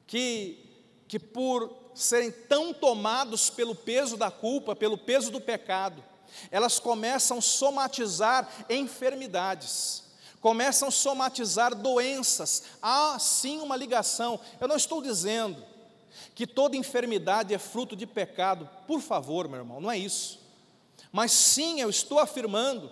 que 0.06 0.64
que 1.08 1.18
por 1.18 1.74
serem 1.94 2.32
tão 2.32 2.74
tomados 2.74 3.50
pelo 3.50 3.74
peso 3.74 4.18
da 4.18 4.30
culpa, 4.30 4.76
pelo 4.76 4.98
peso 4.98 5.32
do 5.32 5.40
pecado, 5.40 6.04
elas 6.52 6.80
começam 6.80 7.38
a 7.38 7.42
somatizar 7.42 8.48
enfermidades 8.70 10.04
começam 10.48 10.88
a 10.88 10.92
somatizar 10.92 11.76
doenças. 11.76 12.64
Há 12.82 13.20
sim 13.20 13.60
uma 13.60 13.76
ligação. 13.76 14.40
Eu 14.62 14.68
não 14.70 14.78
estou 14.78 15.02
dizendo 15.02 15.62
que 16.34 16.48
toda 16.48 16.78
enfermidade 16.78 17.54
é 17.54 17.58
fruto 17.58 17.98
de 17.98 18.08
pecado, 18.08 18.70
por 18.88 19.02
favor, 19.02 19.50
meu 19.50 19.60
irmão, 19.60 19.82
não 19.82 19.92
é 19.92 19.98
isso. 19.98 20.40
Mas 21.12 21.34
sim, 21.34 21.82
eu 21.82 21.90
estou 21.90 22.18
afirmando 22.18 22.90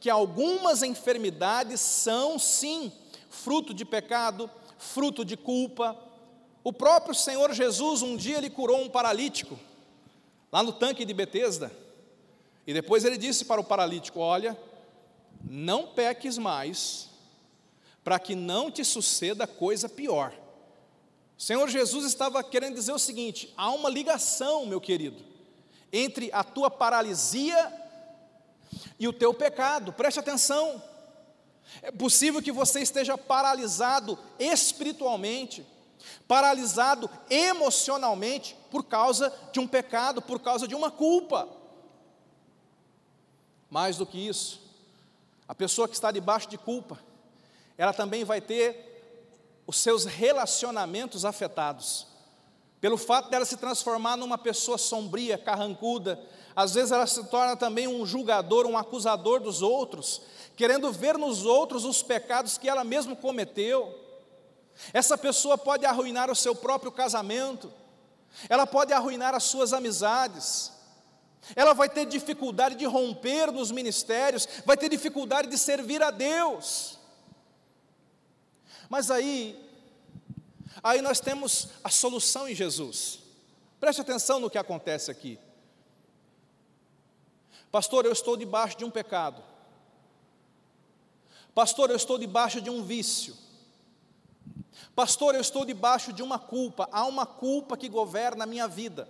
que 0.00 0.10
algumas 0.10 0.82
enfermidades 0.82 1.80
são 1.80 2.36
sim 2.36 2.92
fruto 3.30 3.72
de 3.72 3.84
pecado, 3.84 4.50
fruto 4.76 5.24
de 5.24 5.36
culpa. 5.36 5.96
O 6.64 6.72
próprio 6.72 7.14
Senhor 7.14 7.52
Jesus, 7.52 8.02
um 8.02 8.16
dia, 8.16 8.38
ele 8.38 8.50
curou 8.50 8.82
um 8.82 8.88
paralítico, 8.88 9.56
lá 10.50 10.64
no 10.64 10.72
tanque 10.72 11.04
de 11.04 11.14
Betesda, 11.14 11.70
e 12.66 12.74
depois 12.74 13.04
ele 13.04 13.16
disse 13.16 13.44
para 13.44 13.60
o 13.60 13.64
paralítico: 13.64 14.18
Olha, 14.18 14.58
não 15.42 15.88
peques 15.88 16.38
mais, 16.38 17.08
para 18.02 18.18
que 18.18 18.34
não 18.34 18.70
te 18.70 18.84
suceda 18.84 19.46
coisa 19.46 19.88
pior. 19.88 20.32
O 21.36 21.42
Senhor 21.42 21.68
Jesus 21.68 22.04
estava 22.04 22.42
querendo 22.42 22.74
dizer 22.74 22.92
o 22.92 22.98
seguinte: 22.98 23.52
há 23.56 23.70
uma 23.70 23.88
ligação, 23.88 24.66
meu 24.66 24.80
querido, 24.80 25.22
entre 25.92 26.30
a 26.32 26.42
tua 26.42 26.70
paralisia 26.70 27.72
e 28.98 29.06
o 29.06 29.12
teu 29.12 29.32
pecado, 29.32 29.92
preste 29.92 30.18
atenção. 30.18 30.82
É 31.82 31.92
possível 31.92 32.42
que 32.42 32.50
você 32.50 32.80
esteja 32.80 33.16
paralisado 33.16 34.18
espiritualmente, 34.38 35.64
paralisado 36.26 37.08
emocionalmente, 37.28 38.56
por 38.70 38.84
causa 38.84 39.32
de 39.52 39.60
um 39.60 39.66
pecado, 39.68 40.20
por 40.22 40.40
causa 40.40 40.66
de 40.66 40.74
uma 40.74 40.90
culpa. 40.90 41.48
Mais 43.70 43.96
do 43.96 44.06
que 44.06 44.26
isso, 44.26 44.60
a 45.48 45.54
pessoa 45.54 45.88
que 45.88 45.94
está 45.94 46.12
debaixo 46.12 46.48
de 46.48 46.58
culpa, 46.58 46.98
ela 47.78 47.94
também 47.94 48.22
vai 48.22 48.40
ter 48.40 49.62
os 49.66 49.78
seus 49.78 50.04
relacionamentos 50.04 51.24
afetados. 51.24 52.06
Pelo 52.80 52.96
fato 52.96 53.30
dela 53.30 53.44
se 53.44 53.56
transformar 53.56 54.16
numa 54.16 54.38
pessoa 54.38 54.78
sombria, 54.78 55.38
carrancuda, 55.38 56.22
às 56.54 56.74
vezes 56.74 56.92
ela 56.92 57.06
se 57.06 57.24
torna 57.24 57.56
também 57.56 57.88
um 57.88 58.04
julgador, 58.04 58.66
um 58.66 58.76
acusador 58.76 59.40
dos 59.40 59.62
outros, 59.62 60.22
querendo 60.54 60.92
ver 60.92 61.16
nos 61.16 61.44
outros 61.44 61.84
os 61.84 62.02
pecados 62.02 62.58
que 62.58 62.68
ela 62.68 62.84
mesma 62.84 63.16
cometeu. 63.16 63.96
Essa 64.92 65.16
pessoa 65.16 65.56
pode 65.56 65.86
arruinar 65.86 66.30
o 66.30 66.36
seu 66.36 66.54
próprio 66.54 66.92
casamento, 66.92 67.72
ela 68.48 68.66
pode 68.66 68.92
arruinar 68.92 69.34
as 69.34 69.44
suas 69.44 69.72
amizades, 69.72 70.72
ela 71.54 71.72
vai 71.72 71.88
ter 71.88 72.06
dificuldade 72.06 72.74
de 72.74 72.84
romper 72.84 73.50
nos 73.50 73.70
ministérios, 73.70 74.46
vai 74.64 74.76
ter 74.76 74.88
dificuldade 74.88 75.48
de 75.48 75.58
servir 75.58 76.02
a 76.02 76.10
Deus. 76.10 76.98
Mas 78.88 79.10
aí, 79.10 79.58
aí 80.82 81.02
nós 81.02 81.20
temos 81.20 81.68
a 81.82 81.90
solução 81.90 82.48
em 82.48 82.54
Jesus. 82.54 83.20
Preste 83.80 84.00
atenção 84.00 84.40
no 84.40 84.50
que 84.50 84.58
acontece 84.58 85.10
aqui. 85.10 85.38
Pastor, 87.70 88.06
eu 88.06 88.12
estou 88.12 88.36
debaixo 88.36 88.78
de 88.78 88.84
um 88.84 88.90
pecado. 88.90 89.42
Pastor, 91.54 91.90
eu 91.90 91.96
estou 91.96 92.18
debaixo 92.18 92.60
de 92.60 92.70
um 92.70 92.82
vício. 92.82 93.36
Pastor, 94.94 95.34
eu 95.34 95.40
estou 95.40 95.64
debaixo 95.64 96.12
de 96.12 96.22
uma 96.22 96.38
culpa. 96.38 96.88
Há 96.90 97.04
uma 97.04 97.26
culpa 97.26 97.76
que 97.76 97.88
governa 97.88 98.44
a 98.44 98.46
minha 98.46 98.66
vida. 98.66 99.08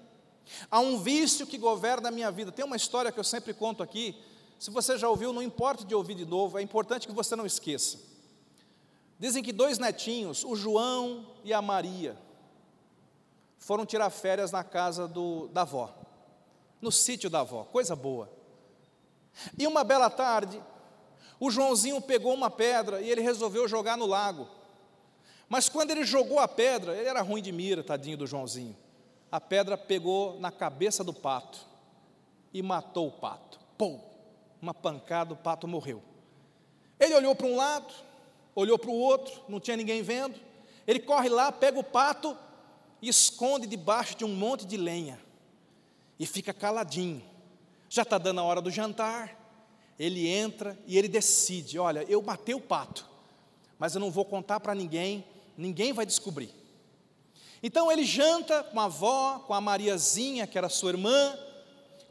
Há 0.70 0.80
um 0.80 0.98
vício 0.98 1.46
que 1.46 1.58
governa 1.58 2.08
a 2.08 2.12
minha 2.12 2.30
vida. 2.30 2.52
Tem 2.52 2.64
uma 2.64 2.76
história 2.76 3.12
que 3.12 3.18
eu 3.18 3.24
sempre 3.24 3.52
conto 3.54 3.82
aqui. 3.82 4.16
Se 4.58 4.70
você 4.70 4.98
já 4.98 5.08
ouviu, 5.08 5.32
não 5.32 5.42
importa 5.42 5.84
de 5.84 5.94
ouvir 5.94 6.14
de 6.14 6.24
novo, 6.24 6.58
é 6.58 6.62
importante 6.62 7.06
que 7.06 7.12
você 7.12 7.36
não 7.36 7.46
esqueça. 7.46 7.98
Dizem 9.18 9.42
que 9.42 9.52
dois 9.52 9.78
netinhos, 9.78 10.44
o 10.44 10.54
João 10.54 11.26
e 11.44 11.52
a 11.52 11.60
Maria, 11.60 12.16
foram 13.58 13.84
tirar 13.84 14.10
férias 14.10 14.52
na 14.52 14.62
casa 14.62 15.06
do, 15.08 15.48
da 15.48 15.62
avó, 15.62 15.94
no 16.80 16.92
sítio 16.92 17.28
da 17.28 17.40
avó, 17.40 17.64
coisa 17.64 17.96
boa. 17.96 18.30
E 19.58 19.66
uma 19.66 19.84
bela 19.84 20.08
tarde, 20.08 20.62
o 21.40 21.50
Joãozinho 21.50 22.00
pegou 22.00 22.32
uma 22.32 22.50
pedra 22.50 23.00
e 23.00 23.10
ele 23.10 23.20
resolveu 23.20 23.68
jogar 23.68 23.96
no 23.96 24.06
lago. 24.06 24.48
Mas 25.48 25.68
quando 25.68 25.90
ele 25.90 26.04
jogou 26.04 26.38
a 26.38 26.46
pedra, 26.46 26.96
ele 26.96 27.08
era 27.08 27.22
ruim 27.22 27.42
de 27.42 27.50
mira, 27.52 27.82
tadinho 27.82 28.16
do 28.16 28.26
Joãozinho. 28.26 28.76
A 29.30 29.40
pedra 29.40 29.76
pegou 29.76 30.38
na 30.40 30.50
cabeça 30.50 31.04
do 31.04 31.12
pato 31.12 31.58
e 32.52 32.62
matou 32.62 33.08
o 33.08 33.12
pato. 33.12 33.58
Pum! 33.76 34.00
Uma 34.60 34.74
pancada, 34.74 35.34
o 35.34 35.36
pato 35.36 35.68
morreu. 35.68 36.02
Ele 36.98 37.14
olhou 37.14 37.34
para 37.34 37.46
um 37.46 37.56
lado, 37.56 37.92
olhou 38.54 38.78
para 38.78 38.90
o 38.90 38.94
outro, 38.94 39.40
não 39.48 39.60
tinha 39.60 39.76
ninguém 39.76 40.02
vendo. 40.02 40.34
Ele 40.86 40.98
corre 40.98 41.28
lá, 41.28 41.52
pega 41.52 41.78
o 41.78 41.84
pato 41.84 42.36
e 43.00 43.08
esconde 43.08 43.66
debaixo 43.66 44.16
de 44.16 44.24
um 44.24 44.34
monte 44.34 44.66
de 44.66 44.76
lenha. 44.76 45.20
E 46.18 46.26
fica 46.26 46.52
caladinho. 46.52 47.22
Já 47.88 48.02
está 48.02 48.18
dando 48.18 48.40
a 48.40 48.44
hora 48.44 48.60
do 48.60 48.70
jantar. 48.70 49.36
Ele 49.98 50.26
entra 50.26 50.78
e 50.86 50.96
ele 50.96 51.08
decide: 51.08 51.78
olha, 51.78 52.04
eu 52.08 52.22
matei 52.22 52.54
o 52.54 52.60
pato, 52.60 53.08
mas 53.78 53.94
eu 53.94 54.00
não 54.00 54.10
vou 54.10 54.24
contar 54.24 54.60
para 54.60 54.74
ninguém, 54.74 55.24
ninguém 55.56 55.92
vai 55.92 56.06
descobrir. 56.06 56.54
Então 57.62 57.90
ele 57.90 58.04
janta 58.04 58.62
com 58.62 58.78
a 58.80 58.84
avó, 58.84 59.40
com 59.46 59.54
a 59.54 59.60
Mariazinha, 59.60 60.46
que 60.46 60.56
era 60.56 60.68
sua 60.68 60.90
irmã. 60.90 61.36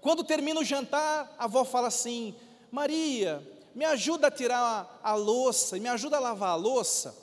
Quando 0.01 0.23
termina 0.23 0.60
o 0.60 0.63
jantar, 0.63 1.33
a 1.38 1.45
avó 1.45 1.63
fala 1.63 1.88
assim: 1.88 2.36
Maria, 2.71 3.41
me 3.73 3.86
ajuda 3.86 4.27
a 4.27 4.31
tirar 4.31 4.99
a, 5.03 5.12
a 5.12 5.15
louça, 5.15 5.77
me 5.77 5.88
ajuda 5.88 6.17
a 6.17 6.19
lavar 6.19 6.49
a 6.49 6.55
louça, 6.55 7.15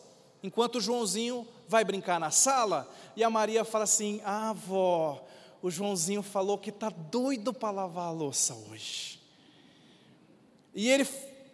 enquanto 0.42 0.76
o 0.76 0.80
Joãozinho 0.80 1.46
vai 1.68 1.84
brincar 1.84 2.18
na 2.18 2.30
sala. 2.30 2.88
E 3.16 3.22
a 3.22 3.30
Maria 3.30 3.64
fala 3.64 3.84
assim: 3.84 4.20
Ah, 4.24 4.50
avó, 4.50 5.22
o 5.60 5.70
Joãozinho 5.70 6.22
falou 6.22 6.58
que 6.58 6.70
está 6.70 6.88
doido 6.90 7.52
para 7.52 7.70
lavar 7.70 8.08
a 8.08 8.12
louça 8.12 8.54
hoje. 8.70 9.20
E 10.74 10.88
ele, 10.88 11.08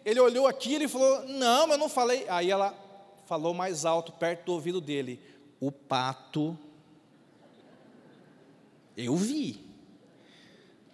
ele 0.05 0.19
olhou 0.19 0.47
aqui 0.47 0.75
e 0.75 0.87
falou: 0.87 1.23
Não, 1.27 1.69
eu 1.69 1.77
não 1.77 1.89
falei. 1.89 2.25
Aí 2.29 2.49
ela 2.49 2.73
falou 3.25 3.53
mais 3.53 3.85
alto, 3.85 4.11
perto 4.11 4.45
do 4.45 4.53
ouvido 4.53 4.81
dele: 4.81 5.19
O 5.61 5.71
pato, 5.71 6.57
eu 8.97 9.15
vi. 9.15 9.65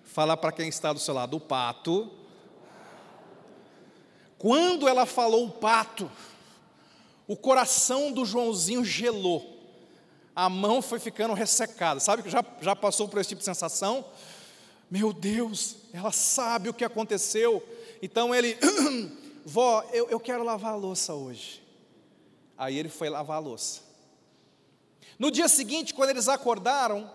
Falar 0.03 0.37
para 0.37 0.51
quem 0.51 0.69
está 0.69 0.93
do 0.93 0.99
seu 0.99 1.15
lado: 1.15 1.37
O 1.37 1.39
pato. 1.39 2.11
Quando 4.37 4.87
ela 4.87 5.07
falou 5.07 5.47
o 5.47 5.51
pato, 5.51 6.11
o 7.27 7.35
coração 7.35 8.11
do 8.11 8.23
Joãozinho 8.23 8.85
gelou 8.85 9.57
a 10.37 10.49
mão 10.49 10.83
foi 10.83 10.99
ficando 10.99 11.33
ressecada. 11.33 11.99
Sabe 11.99 12.21
que 12.21 12.29
já, 12.29 12.45
já 12.61 12.75
passou 12.75 13.07
por 13.07 13.19
esse 13.19 13.29
tipo 13.29 13.39
de 13.39 13.45
sensação? 13.45 14.05
Meu 14.87 15.11
Deus, 15.11 15.77
ela 15.91 16.11
sabe 16.11 16.69
o 16.69 16.73
que 16.75 16.85
aconteceu. 16.85 17.67
Então 18.03 18.35
ele, 18.35 18.55
vó, 19.43 19.81
eu, 19.91 20.07
eu 20.11 20.19
quero 20.19 20.43
lavar 20.43 20.73
a 20.73 20.75
louça 20.75 21.15
hoje. 21.15 21.63
Aí 22.55 22.77
ele 22.77 22.87
foi 22.87 23.09
lavar 23.09 23.37
a 23.37 23.39
louça. 23.39 23.81
No 25.17 25.31
dia 25.31 25.47
seguinte, 25.47 25.93
quando 25.93 26.11
eles 26.11 26.27
acordaram, 26.27 27.09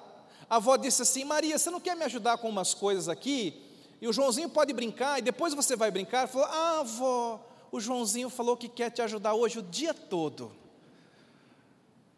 a 0.49 0.57
avó 0.57 0.77
disse 0.77 1.03
assim: 1.03 1.25
Maria, 1.25 1.59
você 1.59 1.71
não 1.71 1.81
quer 1.81 1.97
me 1.97 2.05
ajudar 2.05 2.39
com 2.39 2.49
umas 2.49 2.75
coisas 2.75 3.09
aqui? 3.09 3.63
E 4.01 4.09
o 4.09 4.13
Joãozinho 4.13 4.49
pode 4.49 4.73
brincar, 4.73 5.19
e 5.19 5.23
depois 5.23 5.55
você 5.55 5.77
vai 5.77 5.91
brincar. 5.91 6.23
Ele 6.23 6.33
falou: 6.33 6.49
Ah, 6.49 6.81
avó, 6.81 7.41
o 7.71 7.81
Joãozinho 7.81 8.29
falou 8.29 8.57
que 8.57 8.69
quer 8.69 8.91
te 8.91 9.01
ajudar 9.01 9.35
hoje 9.35 9.59
o 9.59 9.63
dia 9.63 9.95
todo. 9.95 10.53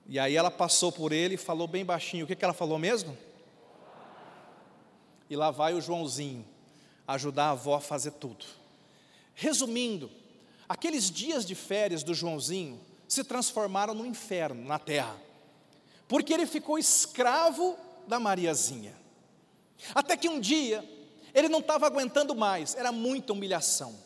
E 0.06 0.18
aí 0.18 0.36
ela 0.36 0.50
passou 0.50 0.90
por 0.90 1.12
ele 1.12 1.34
e 1.34 1.38
falou 1.38 1.66
bem 1.66 1.84
baixinho: 1.84 2.24
O 2.24 2.26
que, 2.26 2.34
que 2.34 2.44
ela 2.44 2.54
falou 2.54 2.78
mesmo? 2.78 3.16
E 5.28 5.36
lá 5.36 5.50
vai 5.50 5.74
o 5.74 5.80
Joãozinho 5.80 6.44
ajudar 7.06 7.46
a 7.46 7.50
avó 7.50 7.74
a 7.74 7.80
fazer 7.80 8.12
tudo. 8.12 8.44
Resumindo, 9.34 10.10
aqueles 10.68 11.10
dias 11.10 11.44
de 11.44 11.54
férias 11.54 12.02
do 12.02 12.14
Joãozinho 12.14 12.80
se 13.06 13.24
transformaram 13.24 13.94
no 13.94 14.06
inferno 14.06 14.64
na 14.64 14.78
terra, 14.78 15.16
porque 16.14 16.32
ele 16.32 16.46
ficou 16.46 16.78
escravo 16.78 17.76
da 18.06 18.20
Mariazinha. 18.20 18.94
Até 19.92 20.16
que 20.16 20.28
um 20.28 20.38
dia 20.38 20.88
ele 21.34 21.48
não 21.48 21.58
estava 21.58 21.86
aguentando 21.86 22.36
mais, 22.36 22.76
era 22.76 22.92
muita 22.92 23.32
humilhação. 23.32 23.98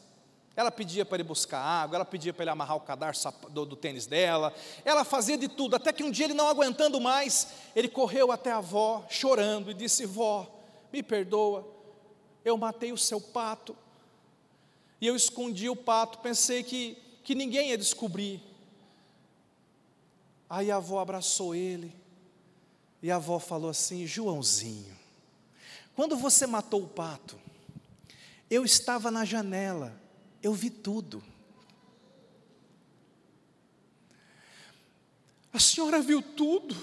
Ela 0.57 0.71
pedia 0.71 1.05
para 1.05 1.17
ele 1.17 1.25
buscar 1.25 1.61
água, 1.61 1.97
ela 1.97 2.07
pedia 2.07 2.33
para 2.33 2.45
ele 2.45 2.51
amarrar 2.51 2.79
o 2.79 2.81
cadarço 2.81 3.31
do, 3.51 3.67
do, 3.67 3.77
tênis 3.77 4.07
dela, 4.07 4.55
ela 4.87 5.05
fazia 5.05 5.37
de 5.37 5.49
tudo, 5.49 5.77
até 5.77 5.93
que 5.93 6.03
um 6.03 6.11
dia 6.11 6.25
ele 6.25 6.33
não 6.33 6.49
aguentando 6.49 6.99
mais, 6.99 7.49
ele 7.77 7.89
correu 7.89 8.33
até 8.33 8.53
a 8.53 8.57
avó, 8.57 9.05
chorando, 9.11 9.71
e 9.71 9.75
disse: 9.75 10.07
Vó, 10.07 10.51
me 10.91 11.03
perdoa, 11.03 11.69
eu 12.43 12.57
matei 12.57 12.91
o 12.91 12.97
seu 12.97 13.21
pato, 13.21 13.77
e 14.99 15.07
eu 15.07 15.15
escondi 15.15 15.69
o 15.69 15.77
pato, 15.77 16.21
pensei 16.21 16.63
que, 16.63 16.97
que 17.23 17.35
ninguém 17.35 17.69
ia 17.69 17.77
descobrir. 17.77 18.48
Aí 20.49 20.71
a 20.71 20.77
avó 20.77 21.01
abraçou 21.01 21.55
ele, 21.55 21.95
e 23.03 23.11
a 23.11 23.17
avó 23.17 23.39
falou 23.39 23.71
assim: 23.71 24.07
Joãozinho, 24.07 24.97
quando 25.95 26.17
você 26.17 26.47
matou 26.47 26.83
o 26.83 26.89
pato, 26.89 27.39
eu 28.51 28.65
estava 28.65 29.11
na 29.11 29.25
janela, 29.25 29.95
eu 30.43 30.55
vi 30.55 30.71
tudo. 30.71 31.23
A 35.53 35.59
senhora 35.59 36.01
viu 36.01 36.23
tudo, 36.23 36.75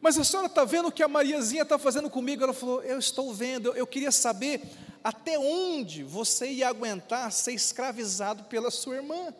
mas 0.00 0.18
a 0.18 0.24
senhora 0.24 0.48
está 0.48 0.64
vendo 0.64 0.88
o 0.88 0.92
que 0.92 1.02
a 1.02 1.08
Mariazinha 1.08 1.62
está 1.62 1.78
fazendo 1.78 2.10
comigo? 2.10 2.42
Ela 2.42 2.52
falou: 2.52 2.82
Eu 2.82 2.98
estou 2.98 3.32
vendo, 3.32 3.68
eu, 3.68 3.76
eu 3.76 3.86
queria 3.86 4.12
saber 4.12 4.62
até 5.02 5.38
onde 5.38 6.02
você 6.02 6.50
ia 6.50 6.68
aguentar 6.68 7.30
ser 7.32 7.52
escravizado 7.52 8.44
pela 8.44 8.70
sua 8.70 8.96
irmã. 8.96 9.32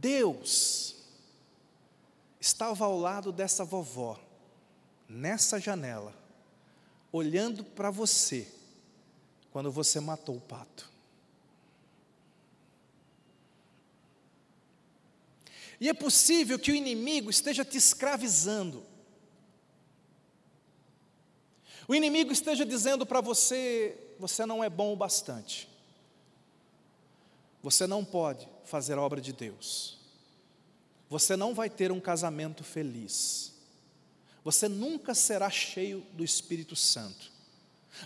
Deus 0.00 0.96
estava 2.40 2.84
ao 2.84 2.98
lado 2.98 3.32
dessa 3.32 3.64
vovó, 3.64 4.18
nessa 5.08 5.58
janela, 5.58 6.14
olhando 7.12 7.64
para 7.64 7.90
você 7.90 8.46
quando 9.50 9.72
você 9.72 9.98
matou 9.98 10.36
o 10.36 10.40
pato. 10.40 10.88
E 15.80 15.88
é 15.88 15.94
possível 15.94 16.58
que 16.58 16.72
o 16.72 16.74
inimigo 16.74 17.30
esteja 17.30 17.64
te 17.64 17.76
escravizando. 17.76 18.84
O 21.86 21.94
inimigo 21.94 22.32
esteja 22.32 22.66
dizendo 22.66 23.06
para 23.06 23.20
você: 23.20 23.96
você 24.18 24.44
não 24.44 24.62
é 24.62 24.68
bom 24.68 24.92
o 24.92 24.96
bastante. 24.96 25.68
Você 27.62 27.86
não 27.86 28.04
pode 28.04 28.48
fazer 28.68 28.94
a 28.94 29.02
obra 29.02 29.20
de 29.20 29.32
Deus. 29.32 29.98
Você 31.08 31.36
não 31.36 31.54
vai 31.54 31.70
ter 31.70 31.90
um 31.90 32.00
casamento 32.00 32.62
feliz. 32.62 33.54
Você 34.44 34.68
nunca 34.68 35.14
será 35.14 35.50
cheio 35.50 36.06
do 36.12 36.22
Espírito 36.22 36.76
Santo. 36.76 37.32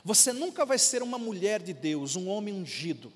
Você 0.05 0.33
nunca 0.33 0.65
vai 0.65 0.79
ser 0.79 1.03
uma 1.03 1.19
mulher 1.19 1.61
de 1.63 1.73
Deus, 1.73 2.17
um 2.17 2.29
homem 2.29 2.55
ungido. 2.55 3.13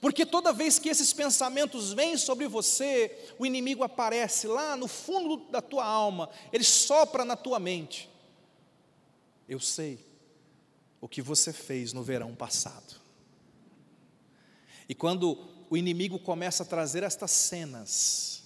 Porque 0.00 0.26
toda 0.26 0.52
vez 0.52 0.78
que 0.78 0.88
esses 0.88 1.12
pensamentos 1.12 1.92
vêm 1.92 2.16
sobre 2.16 2.48
você, 2.48 3.32
o 3.38 3.46
inimigo 3.46 3.84
aparece 3.84 4.48
lá 4.48 4.76
no 4.76 4.88
fundo 4.88 5.48
da 5.50 5.62
tua 5.62 5.84
alma, 5.84 6.28
ele 6.52 6.64
sopra 6.64 7.24
na 7.24 7.36
tua 7.36 7.60
mente. 7.60 8.10
Eu 9.48 9.60
sei 9.60 10.04
o 11.00 11.08
que 11.08 11.22
você 11.22 11.52
fez 11.52 11.92
no 11.92 12.02
verão 12.02 12.34
passado. 12.34 13.00
E 14.88 14.94
quando 14.94 15.55
o 15.68 15.76
inimigo 15.76 16.18
começa 16.18 16.62
a 16.62 16.66
trazer 16.66 17.02
estas 17.02 17.30
cenas, 17.30 18.42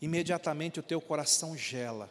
imediatamente 0.00 0.80
o 0.80 0.82
teu 0.82 1.00
coração 1.00 1.56
gela 1.56 2.10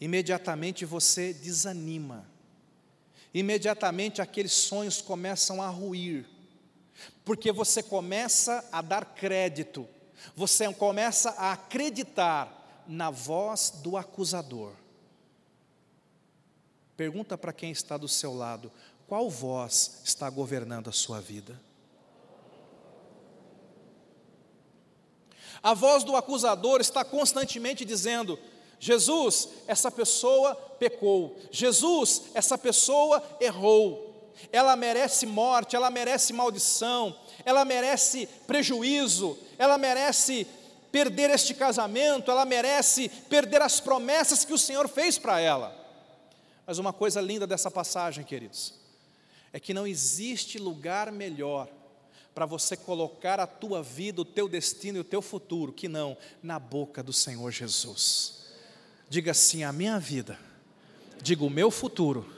imediatamente 0.00 0.84
você 0.84 1.32
desanima, 1.32 2.26
imediatamente 3.32 4.20
aqueles 4.20 4.52
sonhos 4.52 5.00
começam 5.00 5.62
a 5.62 5.68
ruir, 5.68 6.28
porque 7.24 7.52
você 7.52 7.82
começa 7.82 8.66
a 8.70 8.80
dar 8.82 9.04
crédito, 9.04 9.88
você 10.34 10.72
começa 10.72 11.30
a 11.30 11.52
acreditar 11.52 12.84
na 12.86 13.10
voz 13.10 13.70
do 13.82 13.96
acusador. 13.96 14.72
Pergunta 16.96 17.36
para 17.36 17.52
quem 17.52 17.70
está 17.70 17.96
do 17.96 18.08
seu 18.08 18.34
lado: 18.34 18.72
qual 19.06 19.28
voz 19.28 20.00
está 20.04 20.30
governando 20.30 20.88
a 20.88 20.92
sua 20.92 21.20
vida? 21.20 21.60
A 25.62 25.74
voz 25.74 26.04
do 26.04 26.16
acusador 26.16 26.80
está 26.80 27.04
constantemente 27.04 27.84
dizendo: 27.84 28.38
Jesus, 28.78 29.48
essa 29.66 29.90
pessoa 29.90 30.54
pecou. 30.78 31.36
Jesus, 31.50 32.22
essa 32.34 32.56
pessoa 32.58 33.22
errou. 33.40 34.04
Ela 34.52 34.76
merece 34.76 35.24
morte, 35.24 35.74
ela 35.74 35.90
merece 35.90 36.32
maldição, 36.32 37.16
ela 37.44 37.64
merece 37.64 38.28
prejuízo, 38.46 39.38
ela 39.58 39.78
merece 39.78 40.46
perder 40.92 41.30
este 41.30 41.54
casamento, 41.54 42.30
ela 42.30 42.44
merece 42.44 43.08
perder 43.08 43.62
as 43.62 43.80
promessas 43.80 44.44
que 44.44 44.52
o 44.52 44.58
Senhor 44.58 44.88
fez 44.88 45.18
para 45.18 45.40
ela. 45.40 45.74
Mas 46.66 46.78
uma 46.78 46.92
coisa 46.92 47.20
linda 47.20 47.46
dessa 47.46 47.70
passagem, 47.70 48.24
queridos, 48.24 48.74
é 49.52 49.60
que 49.60 49.72
não 49.72 49.86
existe 49.86 50.58
lugar 50.58 51.10
melhor 51.10 51.68
para 52.36 52.44
você 52.44 52.76
colocar 52.76 53.40
a 53.40 53.46
tua 53.46 53.82
vida, 53.82 54.20
o 54.20 54.24
teu 54.24 54.46
destino 54.46 54.98
e 54.98 55.00
o 55.00 55.04
teu 55.04 55.22
futuro, 55.22 55.72
que 55.72 55.88
não 55.88 56.14
na 56.42 56.58
boca 56.58 57.02
do 57.02 57.10
Senhor 57.10 57.50
Jesus. 57.50 58.44
Diga 59.08 59.30
assim: 59.30 59.64
a 59.64 59.72
minha 59.72 59.98
vida, 59.98 60.38
diga 61.22 61.42
o 61.42 61.48
meu 61.48 61.70
futuro, 61.70 62.30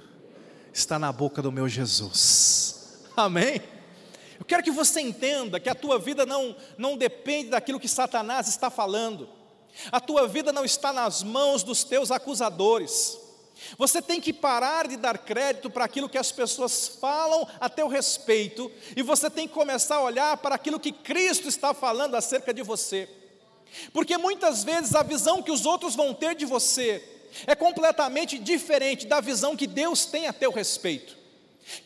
está 0.72 1.00
na 1.00 1.10
boca 1.10 1.42
do 1.42 1.50
meu 1.50 1.68
Jesus. 1.68 3.02
Amém? 3.16 3.60
Eu 4.38 4.44
quero 4.44 4.62
que 4.62 4.70
você 4.70 5.00
entenda 5.00 5.58
que 5.58 5.68
a 5.68 5.74
tua 5.74 5.98
vida 5.98 6.24
não, 6.24 6.54
não 6.78 6.96
depende 6.96 7.50
daquilo 7.50 7.80
que 7.80 7.88
Satanás 7.88 8.46
está 8.46 8.70
falando, 8.70 9.28
a 9.90 9.98
tua 9.98 10.28
vida 10.28 10.52
não 10.52 10.64
está 10.64 10.92
nas 10.92 11.24
mãos 11.24 11.64
dos 11.64 11.82
teus 11.82 12.12
acusadores. 12.12 13.18
Você 13.76 14.00
tem 14.00 14.20
que 14.20 14.32
parar 14.32 14.86
de 14.86 14.96
dar 14.96 15.18
crédito 15.18 15.68
para 15.68 15.84
aquilo 15.84 16.08
que 16.08 16.18
as 16.18 16.32
pessoas 16.32 16.88
falam 17.00 17.46
a 17.60 17.68
teu 17.68 17.88
respeito, 17.88 18.70
e 18.96 19.02
você 19.02 19.28
tem 19.28 19.46
que 19.48 19.54
começar 19.54 19.96
a 19.96 20.02
olhar 20.02 20.36
para 20.36 20.54
aquilo 20.54 20.80
que 20.80 20.92
Cristo 20.92 21.48
está 21.48 21.74
falando 21.74 22.14
acerca 22.14 22.54
de 22.54 22.62
você. 22.62 23.08
Porque 23.92 24.16
muitas 24.16 24.64
vezes 24.64 24.94
a 24.94 25.02
visão 25.02 25.42
que 25.42 25.50
os 25.50 25.66
outros 25.66 25.94
vão 25.94 26.14
ter 26.14 26.34
de 26.34 26.46
você 26.46 27.02
é 27.46 27.54
completamente 27.54 28.38
diferente 28.38 29.06
da 29.06 29.20
visão 29.20 29.56
que 29.56 29.66
Deus 29.66 30.06
tem 30.06 30.26
a 30.26 30.32
teu 30.32 30.50
respeito. 30.50 31.16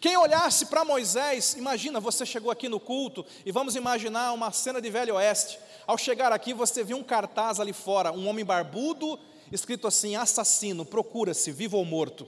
Quem 0.00 0.16
olhasse 0.16 0.66
para 0.66 0.84
Moisés, 0.84 1.54
imagina, 1.54 1.98
você 1.98 2.24
chegou 2.24 2.52
aqui 2.52 2.68
no 2.68 2.78
culto 2.78 3.26
e 3.44 3.50
vamos 3.50 3.74
imaginar 3.74 4.32
uma 4.32 4.52
cena 4.52 4.80
de 4.80 4.88
Velho 4.88 5.16
Oeste. 5.16 5.58
Ao 5.86 5.98
chegar 5.98 6.32
aqui, 6.32 6.54
você 6.54 6.84
viu 6.84 6.96
um 6.96 7.02
cartaz 7.02 7.58
ali 7.58 7.72
fora, 7.72 8.12
um 8.12 8.28
homem 8.28 8.44
barbudo 8.44 9.18
escrito 9.50 9.86
assim: 9.86 10.16
assassino, 10.16 10.84
procura-se, 10.84 11.50
vivo 11.50 11.76
ou 11.76 11.84
morto. 11.84 12.26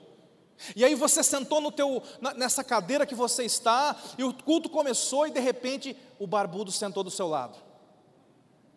E 0.74 0.84
aí 0.84 0.94
você 0.94 1.22
sentou 1.22 1.60
no 1.60 1.70
teu, 1.70 2.02
nessa 2.36 2.62
cadeira 2.62 3.04
que 3.04 3.14
você 3.14 3.44
está, 3.44 3.96
e 4.16 4.24
o 4.24 4.32
culto 4.32 4.68
começou, 4.68 5.26
e 5.26 5.30
de 5.30 5.40
repente 5.40 5.96
o 6.18 6.26
barbudo 6.26 6.70
sentou 6.70 7.02
do 7.02 7.10
seu 7.10 7.28
lado. 7.28 7.58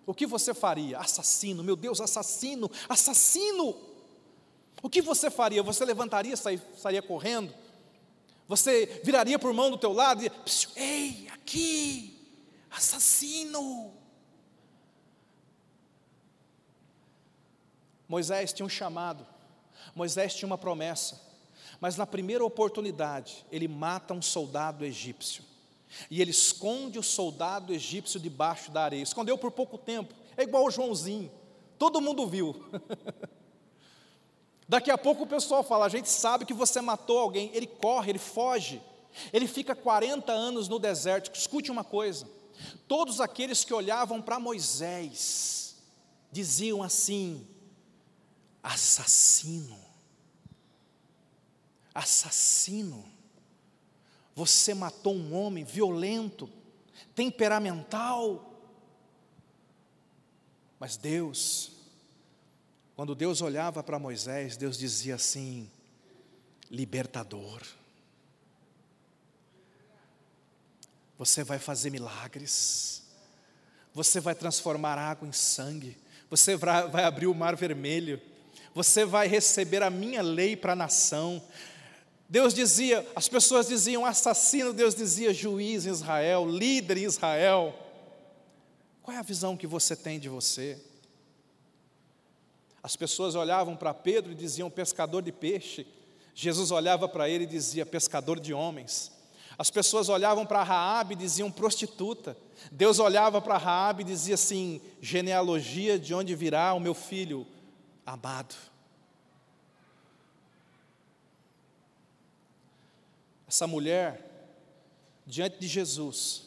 O 0.06 0.14
que 0.14 0.26
você 0.26 0.54
faria? 0.54 0.98
Assassino, 0.98 1.64
meu 1.64 1.76
Deus, 1.76 2.00
assassino, 2.00 2.72
assassino! 2.88 3.76
O 4.82 4.90
que 4.90 5.02
você 5.02 5.30
faria? 5.30 5.62
Você 5.64 5.84
levantaria, 5.84 6.38
sair, 6.38 6.62
sairia 6.78 7.02
correndo? 7.02 7.54
Você 8.48 9.02
viraria 9.04 9.38
por 9.38 9.52
mão 9.54 9.70
do 9.70 9.78
teu 9.78 9.92
lado 9.92 10.24
e 10.24 10.32
ei, 10.76 11.28
aqui, 11.34 12.32
assassino! 12.72 13.97
Moisés 18.08 18.54
tinha 18.54 18.66
um 18.66 18.70
chamado, 18.70 19.26
Moisés 19.96 20.34
tinha 20.34 20.48
uma 20.48 20.58
promessa, 20.58 21.22
mas 21.80 21.96
na 21.96 22.06
primeira 22.06 22.44
oportunidade, 22.44 23.46
ele 23.52 23.68
mata 23.68 24.14
um 24.14 24.22
soldado 24.22 24.86
egípcio. 24.86 25.44
E 26.10 26.22
ele 26.22 26.32
esconde 26.32 27.00
o 27.00 27.04
soldado 27.04 27.74
egípcio 27.74 28.20
debaixo 28.20 28.72
da 28.72 28.84
areia. 28.84 29.04
Escondeu 29.04 29.38
por 29.38 29.52
pouco 29.52 29.78
tempo. 29.78 30.14
É 30.36 30.44
igual 30.44 30.66
o 30.66 30.72
Joãozinho. 30.72 31.32
Todo 31.78 32.02
mundo 32.02 32.28
viu. 32.28 32.56
Daqui 34.68 34.92
a 34.92 34.98
pouco 34.98 35.24
o 35.24 35.28
pessoal 35.28 35.64
fala: 35.64 35.86
a 35.86 35.90
gente 35.90 36.10
sabe 36.10 36.46
que 36.46 36.54
você 36.54 36.82
matou 36.82 37.20
alguém. 37.20 37.52
Ele 37.54 37.68
corre, 37.68 38.12
ele 38.12 38.20
foge. 38.20 38.82
Ele 39.32 39.48
fica 39.48 39.76
40 39.76 40.32
anos 40.32 40.68
no 40.68 40.78
deserto. 40.78 41.34
Escute 41.34 41.72
uma 41.72 41.84
coisa: 41.84 42.28
todos 42.88 43.22
aqueles 43.22 43.64
que 43.64 43.74
olhavam 43.74 44.22
para 44.22 44.40
Moisés 44.40 45.78
diziam 46.32 46.84
assim: 46.84 47.48
assassino, 48.68 49.80
assassino, 51.94 53.10
você 54.36 54.74
matou 54.74 55.16
um 55.16 55.34
homem 55.34 55.64
violento, 55.64 56.50
temperamental. 57.16 58.54
Mas 60.78 60.98
Deus, 60.98 61.72
quando 62.96 63.16
Deus 63.16 63.42
olhava 63.42 63.82
para 63.82 63.98
Moisés, 63.98 64.58
Deus 64.58 64.78
dizia 64.78 65.16
assim: 65.16 65.72
libertador. 66.70 67.64
Você 71.18 71.44
vai 71.44 71.58
fazer 71.58 71.90
milagres, 71.90 73.02
você 73.94 74.20
vai 74.20 74.36
transformar 74.36 75.00
água 75.00 75.28
em 75.28 75.32
sangue, 75.32 75.98
você 76.30 76.56
vai 76.56 77.06
abrir 77.06 77.26
o 77.26 77.34
mar 77.34 77.56
vermelho, 77.56 78.22
você 78.78 79.04
vai 79.04 79.28
receber 79.28 79.82
a 79.82 79.90
minha 79.90 80.22
lei 80.22 80.56
para 80.56 80.74
a 80.74 80.76
nação. 80.76 81.42
Deus 82.30 82.54
dizia, 82.54 83.04
as 83.16 83.28
pessoas 83.28 83.68
diziam 83.68 84.06
assassino, 84.06 84.72
Deus 84.72 84.94
dizia 84.94 85.34
juiz 85.34 85.88
em 85.88 85.90
Israel, 85.90 86.48
líder 86.48 87.00
em 87.00 87.06
Israel. 87.06 87.74
Qual 89.02 89.18
é 89.18 89.20
a 89.20 89.24
visão 89.24 89.58
que 89.58 89.66
você 89.66 89.96
tem 89.96 90.20
de 90.20 90.30
você? 90.30 90.80
As 92.84 92.96
pessoas 92.96 93.34
olhavam 93.34 93.76
para 93.76 93.96
Pedro 93.96 94.32
e 94.32 94.36
diziam 94.36 94.70
pescador 94.70 95.24
de 95.24 95.32
peixe. 95.32 95.88
Jesus 96.36 96.70
olhava 96.70 97.10
para 97.10 97.28
ele 97.28 97.46
e 97.46 97.48
dizia 97.48 97.84
pescador 97.84 98.40
de 98.40 98.54
homens. 98.54 99.12
As 99.58 99.72
pessoas 99.72 100.08
olhavam 100.08 100.46
para 100.46 100.62
Raabe 100.62 101.16
e 101.16 101.18
diziam 101.18 101.50
prostituta. 101.50 102.38
Deus 102.72 103.00
olhava 103.00 103.42
para 103.42 103.58
Raabe 103.58 104.04
e 104.04 104.06
dizia 104.06 104.36
assim: 104.36 104.80
genealogia 105.02 105.98
de 105.98 106.14
onde 106.14 106.36
virá 106.36 106.76
o 106.76 106.80
meu 106.80 106.94
filho, 106.94 107.48
amado. 108.08 108.56
Essa 113.46 113.68
mulher, 113.68 114.50
diante 115.26 115.60
de 115.60 115.68
Jesus, 115.68 116.46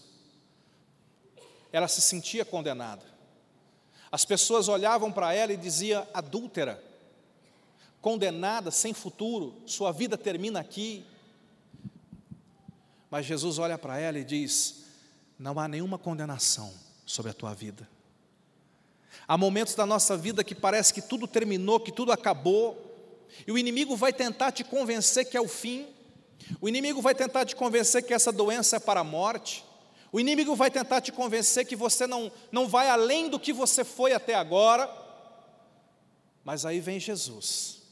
ela 1.71 1.87
se 1.87 2.01
sentia 2.01 2.45
condenada. 2.45 3.05
As 4.11 4.25
pessoas 4.25 4.69
olhavam 4.69 5.13
para 5.13 5.33
ela 5.35 5.53
e 5.53 5.57
diziam 5.57 6.07
adúltera, 6.13 6.83
condenada, 8.01 8.71
sem 8.71 8.93
futuro, 8.95 9.63
sua 9.67 9.93
vida 9.93 10.17
termina 10.17 10.59
aqui. 10.61 11.05
Mas 13.11 13.27
Jesus 13.27 13.59
olha 13.59 13.77
para 13.79 13.99
ela 13.99 14.19
e 14.19 14.25
diz: 14.25 14.87
não 15.39 15.59
há 15.59 15.69
nenhuma 15.69 15.99
condenação 15.99 16.73
sobre 17.05 17.31
a 17.31 17.35
tua 17.35 17.55
vida. 17.55 17.89
Há 19.27 19.37
momentos 19.37 19.75
da 19.75 19.87
nossa 19.87 20.17
vida 20.17 20.45
que 20.45 20.55
parece 20.55 20.93
que 20.93 21.03
tudo 21.03 21.27
terminou, 21.27 21.81
que 21.81 21.93
tudo 21.93 22.13
acabou, 22.13 22.91
e 23.47 23.53
o 23.53 23.59
inimigo 23.59 23.97
vai 23.97 24.13
tentar 24.13 24.53
te 24.53 24.65
convencer 24.65 25.25
que 25.25 25.37
é 25.37 25.41
o 25.41 25.49
fim, 25.49 25.87
o 26.61 26.69
inimigo 26.69 27.01
vai 27.01 27.15
tentar 27.15 27.45
te 27.45 27.55
convencer 27.55 28.03
que 28.03 28.15
essa 28.15 28.33
doença 28.33 28.77
é 28.77 28.81
para 28.81 29.01
a 29.01 29.05
morte, 29.05 29.65
o 30.13 30.19
inimigo 30.19 30.57
vai 30.57 30.71
tentar 30.71 31.01
te 31.01 31.13
convencer 31.13 31.65
que 31.67 31.77
você 31.77 32.07
não, 32.07 32.33
não 32.51 32.69
vai 32.69 32.89
além 32.89 33.29
do 33.29 33.39
que 33.39 33.53
você 33.53 33.85
foi 33.85 34.13
até 34.13 34.35
agora, 34.35 34.91
mas 36.45 36.65
aí 36.65 36.81
vem 36.81 36.99
Jesus, 36.99 37.83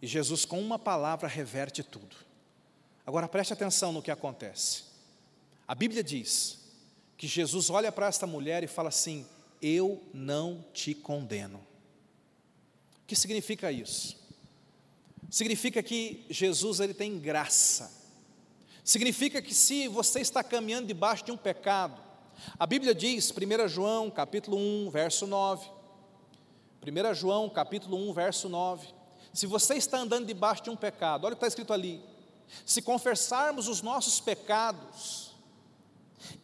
e 0.00 0.06
Jesus, 0.06 0.44
com 0.44 0.60
uma 0.60 0.78
palavra, 0.78 1.26
reverte 1.26 1.82
tudo. 1.82 2.14
Agora 3.06 3.28
preste 3.28 3.52
atenção 3.52 3.92
no 3.92 4.02
que 4.02 4.10
acontece. 4.10 4.84
A 5.66 5.74
Bíblia 5.74 6.02
diz 6.02 6.58
que 7.16 7.26
Jesus 7.26 7.70
olha 7.70 7.90
para 7.90 8.06
esta 8.06 8.26
mulher 8.26 8.62
e 8.62 8.66
fala 8.66 8.88
assim: 8.88 9.26
eu 9.60 10.02
não 10.12 10.64
te 10.72 10.94
condeno. 10.94 11.58
O 13.02 13.06
que 13.06 13.16
significa 13.16 13.70
isso? 13.70 14.16
Significa 15.30 15.82
que 15.82 16.24
Jesus 16.30 16.80
ele 16.80 16.94
tem 16.94 17.18
graça. 17.18 17.92
Significa 18.84 19.42
que 19.42 19.52
se 19.52 19.88
você 19.88 20.20
está 20.20 20.42
caminhando 20.44 20.86
debaixo 20.86 21.24
de 21.24 21.32
um 21.32 21.36
pecado, 21.36 22.00
a 22.58 22.66
Bíblia 22.66 22.94
diz, 22.94 23.30
1 23.32 23.68
João, 23.68 24.10
capítulo 24.10 24.56
1, 24.56 24.90
verso 24.90 25.26
9. 25.26 25.68
1 26.82 27.14
João, 27.14 27.48
capítulo 27.48 27.96
1, 28.10 28.12
verso 28.12 28.48
9. 28.48 28.88
Se 29.32 29.46
você 29.46 29.74
está 29.74 29.98
andando 29.98 30.26
debaixo 30.26 30.62
de 30.62 30.70
um 30.70 30.76
pecado, 30.76 31.24
olha 31.24 31.32
o 31.32 31.36
que 31.36 31.44
está 31.44 31.48
escrito 31.48 31.72
ali. 31.72 32.00
Se 32.64 32.80
confessarmos 32.80 33.66
os 33.68 33.82
nossos 33.82 34.20
pecados, 34.20 35.25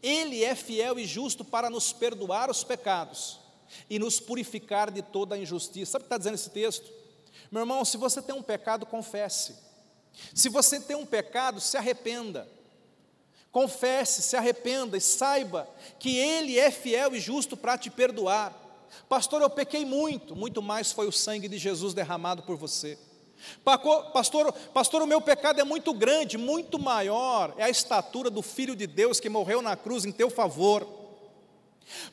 ele 0.03 0.45
é 0.45 0.55
fiel 0.55 0.99
e 0.99 1.07
justo 1.07 1.45
para 1.45 1.71
nos 1.71 1.92
perdoar 1.92 2.51
os 2.51 2.64
pecados 2.64 3.40
e 3.88 3.99
nos 3.99 4.21
purificar 4.21 4.90
de 4.90 5.03
toda 5.03 5.35
a 5.35 5.38
injustiça. 5.38 5.92
Sabe 5.92 6.03
o 6.03 6.05
que 6.05 6.07
está 6.07 6.18
dizendo 6.18 6.35
esse 6.35 6.51
texto? 6.51 6.90
Meu 7.51 7.62
irmão, 7.62 7.85
se 7.85 7.97
você 7.97 8.21
tem 8.21 8.35
um 8.35 8.42
pecado, 8.42 8.87
confesse. 8.87 9.57
Se 10.35 10.49
você 10.49 10.81
tem 10.81 10.97
um 10.97 11.07
pecado, 11.07 11.61
se 11.61 11.77
arrependa. 11.77 12.49
Confesse, 13.51 14.23
se 14.23 14.37
arrependa 14.37 14.97
e 14.97 15.01
saiba 15.01 15.68
que 15.99 16.16
Ele 16.16 16.59
é 16.59 16.71
fiel 16.71 17.14
e 17.14 17.21
justo 17.21 17.57
para 17.57 17.77
te 17.77 17.90
perdoar. 17.90 18.59
Pastor, 19.09 19.42
eu 19.42 19.51
pequei 19.51 19.85
muito, 19.85 20.35
muito 20.35 20.62
mais 20.62 20.92
foi 20.92 21.07
o 21.07 21.12
sangue 21.12 21.49
de 21.49 21.59
Jesus 21.59 21.92
derramado 21.92 22.42
por 22.42 22.57
você. 22.57 22.99
Pastor, 23.64 24.52
pastor, 24.74 25.02
o 25.02 25.07
meu 25.07 25.20
pecado 25.20 25.61
é 25.61 25.64
muito 25.64 25.92
grande, 25.92 26.38
muito 26.38 26.78
maior, 26.78 27.55
é 27.57 27.64
a 27.64 27.70
estatura 27.70 28.31
do 28.31 28.42
Filho 28.42 28.74
de 28.74 28.87
Deus 28.87 29.20
que 29.20 29.28
morreu 29.28 29.61
na 29.61 29.76
cruz 29.76 30.05
em 30.05 30.12
teu 30.12 30.31
favor. 30.31 30.87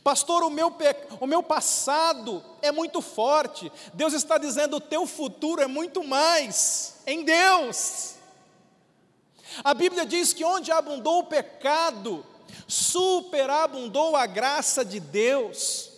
Pastor, 0.03 0.43
o 0.43 0.49
meu, 0.49 0.75
o 1.19 1.27
meu 1.27 1.43
passado 1.43 2.43
é 2.61 2.71
muito 2.71 3.01
forte, 3.01 3.71
Deus 3.93 4.13
está 4.13 4.37
dizendo: 4.37 4.77
o 4.77 4.81
teu 4.81 5.05
futuro 5.05 5.61
é 5.61 5.67
muito 5.67 6.03
mais 6.03 6.95
em 7.05 7.23
Deus. 7.23 8.15
A 9.63 9.73
Bíblia 9.73 10.05
diz 10.05 10.33
que 10.33 10.43
onde 10.43 10.71
abundou 10.71 11.19
o 11.19 11.25
pecado, 11.25 12.25
superabundou 12.67 14.15
a 14.15 14.25
graça 14.25 14.85
de 14.85 14.99
Deus. 14.99 15.88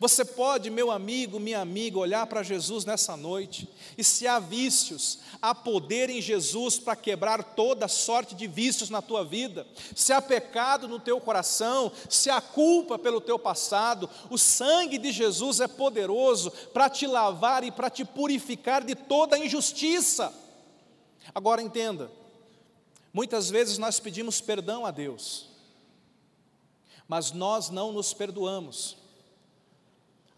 Você 0.00 0.24
pode, 0.24 0.70
meu 0.70 0.92
amigo, 0.92 1.40
minha 1.40 1.60
amiga, 1.60 1.98
olhar 1.98 2.24
para 2.28 2.44
Jesus 2.44 2.84
nessa 2.84 3.16
noite, 3.16 3.68
e 3.96 4.04
se 4.04 4.28
há 4.28 4.38
vícios, 4.38 5.18
há 5.42 5.52
poder 5.52 6.08
em 6.08 6.22
Jesus 6.22 6.78
para 6.78 6.94
quebrar 6.94 7.42
toda 7.42 7.88
sorte 7.88 8.36
de 8.36 8.46
vícios 8.46 8.90
na 8.90 9.02
tua 9.02 9.24
vida. 9.24 9.66
Se 9.96 10.12
há 10.12 10.22
pecado 10.22 10.86
no 10.86 11.00
teu 11.00 11.20
coração, 11.20 11.90
se 12.08 12.30
há 12.30 12.40
culpa 12.40 12.96
pelo 12.96 13.20
teu 13.20 13.40
passado, 13.40 14.08
o 14.30 14.38
sangue 14.38 14.98
de 14.98 15.10
Jesus 15.10 15.58
é 15.58 15.66
poderoso 15.66 16.52
para 16.72 16.88
te 16.88 17.04
lavar 17.04 17.64
e 17.64 17.72
para 17.72 17.90
te 17.90 18.04
purificar 18.04 18.84
de 18.84 18.94
toda 18.94 19.36
injustiça. 19.36 20.32
Agora 21.34 21.60
entenda, 21.60 22.08
muitas 23.12 23.50
vezes 23.50 23.78
nós 23.78 23.98
pedimos 23.98 24.40
perdão 24.40 24.86
a 24.86 24.92
Deus, 24.92 25.48
mas 27.08 27.32
nós 27.32 27.68
não 27.68 27.90
nos 27.90 28.14
perdoamos. 28.14 29.07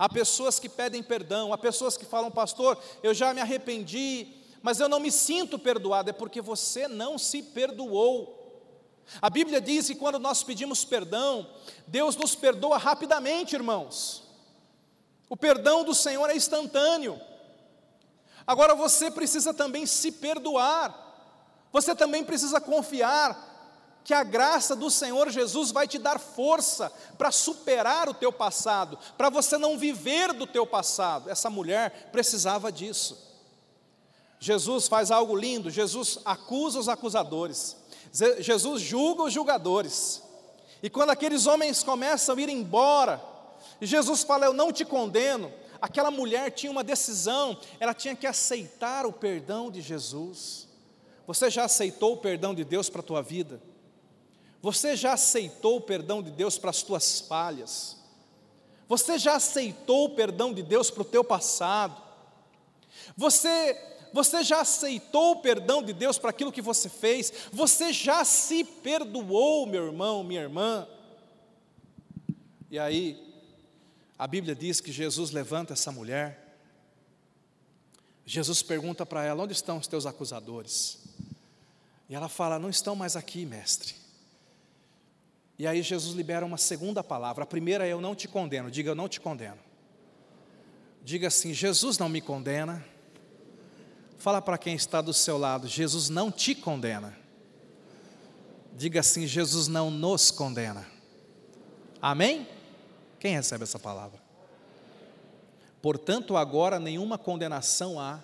Há 0.01 0.09
pessoas 0.09 0.59
que 0.59 0.67
pedem 0.67 1.03
perdão, 1.03 1.53
há 1.53 1.59
pessoas 1.59 1.95
que 1.95 2.07
falam, 2.07 2.31
pastor, 2.31 2.83
eu 3.03 3.13
já 3.13 3.35
me 3.35 3.41
arrependi, 3.43 4.29
mas 4.63 4.81
eu 4.81 4.89
não 4.89 4.99
me 4.99 5.13
sinto 5.13 5.59
perdoado, 5.59 6.09
é 6.09 6.13
porque 6.15 6.41
você 6.41 6.89
não 6.89 7.19
se 7.19 7.43
perdoou. 7.43 8.35
A 9.21 9.29
Bíblia 9.29 9.61
diz 9.61 9.89
que 9.89 9.95
quando 9.95 10.19
nós 10.19 10.43
pedimos 10.43 10.87
perdão, 10.87 11.47
Deus 11.87 12.17
nos 12.17 12.35
perdoa 12.35 12.79
rapidamente, 12.79 13.55
irmãos. 13.55 14.23
O 15.29 15.37
perdão 15.37 15.85
do 15.85 15.95
Senhor 15.95 16.31
é 16.31 16.35
instantâneo. 16.35 17.21
Agora 18.47 18.75
você 18.75 19.11
precisa 19.11 19.53
também 19.53 19.85
se 19.85 20.13
perdoar, 20.13 21.69
você 21.71 21.95
também 21.95 22.25
precisa 22.25 22.59
confiar 22.59 23.50
que 24.11 24.15
a 24.15 24.25
graça 24.25 24.75
do 24.75 24.91
Senhor 24.91 25.31
Jesus 25.31 25.71
vai 25.71 25.87
te 25.87 25.97
dar 25.97 26.19
força 26.19 26.93
para 27.17 27.31
superar 27.31 28.09
o 28.09 28.15
teu 28.15 28.33
passado, 28.33 28.99
para 29.17 29.31
você 29.31 29.57
não 29.57 29.79
viver 29.79 30.33
do 30.33 30.49
teu 30.49 30.67
passado. 30.67 31.31
Essa 31.31 31.49
mulher 31.49 32.11
precisava 32.11 32.73
disso. 32.73 33.17
Jesus 34.41 34.89
faz 34.89 35.13
algo 35.13 35.37
lindo, 35.37 35.71
Jesus 35.71 36.19
acusa 36.25 36.81
os 36.81 36.89
acusadores, 36.89 37.77
Jesus 38.41 38.83
julga 38.83 39.23
os 39.23 39.33
julgadores. 39.33 40.21
E 40.83 40.91
quando 40.91 41.11
aqueles 41.11 41.47
homens 41.47 41.85
começam 41.85 42.35
a 42.35 42.41
ir 42.41 42.49
embora, 42.49 43.23
Jesus 43.81 44.25
fala: 44.25 44.45
Eu 44.45 44.53
não 44.53 44.73
te 44.73 44.85
condeno. 44.85 45.53
Aquela 45.81 46.11
mulher 46.11 46.51
tinha 46.51 46.73
uma 46.73 46.83
decisão, 46.83 47.57
ela 47.79 47.95
tinha 47.95 48.17
que 48.17 48.27
aceitar 48.27 49.07
o 49.07 49.13
perdão 49.13 49.71
de 49.71 49.81
Jesus. 49.81 50.67
Você 51.29 51.49
já 51.49 51.63
aceitou 51.67 52.15
o 52.15 52.17
perdão 52.17 52.53
de 52.53 52.65
Deus 52.65 52.91
para 52.91 53.03
a 53.03 53.05
tua 53.05 53.23
vida? 53.23 53.70
Você 54.63 54.95
já 54.97 55.15
aceitou 55.15 55.77
o 55.77 55.81
perdão 55.81 56.23
de 56.23 56.31
Deus 56.31 56.59
para 56.59 56.71
as 56.71 56.83
tuas 56.83 57.21
falhas? 57.21 57.97
Você 58.89 59.19
já 59.19 59.37
aceitou 59.37 60.07
o 60.07 60.11
perdão 60.11 60.53
de 60.53 60.63
Deus 60.63 60.91
para 60.91 61.03
o 61.03 61.05
teu 61.05 61.25
passado? 61.25 62.01
Você 63.17 63.89
você 64.13 64.43
já 64.43 64.61
aceitou 64.61 65.33
o 65.33 65.37
perdão 65.37 65.83
de 65.83 65.93
Deus 65.93 66.19
para 66.19 66.31
aquilo 66.31 66.51
que 66.51 66.61
você 66.61 66.89
fez? 66.89 67.33
Você 67.53 67.93
já 67.93 68.25
se 68.25 68.65
perdoou, 68.65 69.67
meu 69.67 69.87
irmão, 69.87 70.25
minha 70.25 70.41
irmã? 70.41 70.87
E 72.69 72.77
aí, 72.79 73.33
a 74.19 74.27
Bíblia 74.27 74.55
diz 74.55 74.81
que 74.81 74.91
Jesus 74.91 75.31
levanta 75.31 75.75
essa 75.75 75.93
mulher. 75.93 76.59
Jesus 78.27 78.63
pergunta 78.63 79.07
para 79.07 79.25
ela: 79.25 79.45
Onde 79.45 79.53
estão 79.53 79.79
os 79.79 79.87
teus 79.87 80.07
acusadores? 80.07 80.99
E 82.09 82.15
ela 82.15 82.29
fala: 82.29 82.59
Não 82.59 82.69
estão 82.69 82.97
mais 82.97 83.15
aqui, 83.15 83.47
mestre. 83.47 84.00
E 85.61 85.67
aí 85.67 85.83
Jesus 85.83 86.17
libera 86.17 86.47
uma 86.47 86.57
segunda 86.57 87.05
palavra. 87.05 87.45
A 87.45 87.47
primeira 87.47 87.87
é 87.87 87.93
eu 87.93 88.01
não 88.01 88.15
te 88.15 88.27
condeno. 88.27 88.71
Diga 88.71 88.93
eu 88.93 88.95
não 88.95 89.07
te 89.07 89.21
condeno. 89.21 89.59
Diga 91.05 91.29
assim: 91.29 91.53
Jesus 91.53 91.99
não 91.99 92.09
me 92.09 92.23
condena. 92.23 92.83
Fala 94.17 94.41
para 94.41 94.57
quem 94.57 94.75
está 94.75 95.03
do 95.03 95.13
seu 95.13 95.37
lado: 95.37 95.69
Jesus 95.69 96.09
não 96.09 96.33
te 96.33 96.55
condena. 96.55 97.15
Diga 98.75 99.01
assim: 99.01 99.27
Jesus 99.27 99.69
não 99.69 99.91
nos 99.91 100.31
condena. 100.31 100.87
Amém? 102.01 102.49
Quem 103.19 103.35
recebe 103.35 103.65
essa 103.65 103.79
palavra? 103.79 104.19
Portanto, 105.83 106.39
agora 106.39 106.81
nenhuma 106.81 107.19
condenação 107.19 108.01
há 108.01 108.21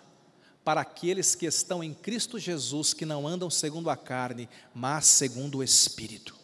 para 0.64 0.80
aqueles 0.80 1.34
que 1.34 1.44
estão 1.44 1.84
em 1.84 1.92
Cristo 1.92 2.38
Jesus, 2.38 2.94
que 2.94 3.04
não 3.04 3.28
andam 3.28 3.50
segundo 3.50 3.90
a 3.90 3.96
carne, 3.96 4.48
mas 4.74 5.04
segundo 5.04 5.58
o 5.58 5.62
Espírito. 5.62 6.35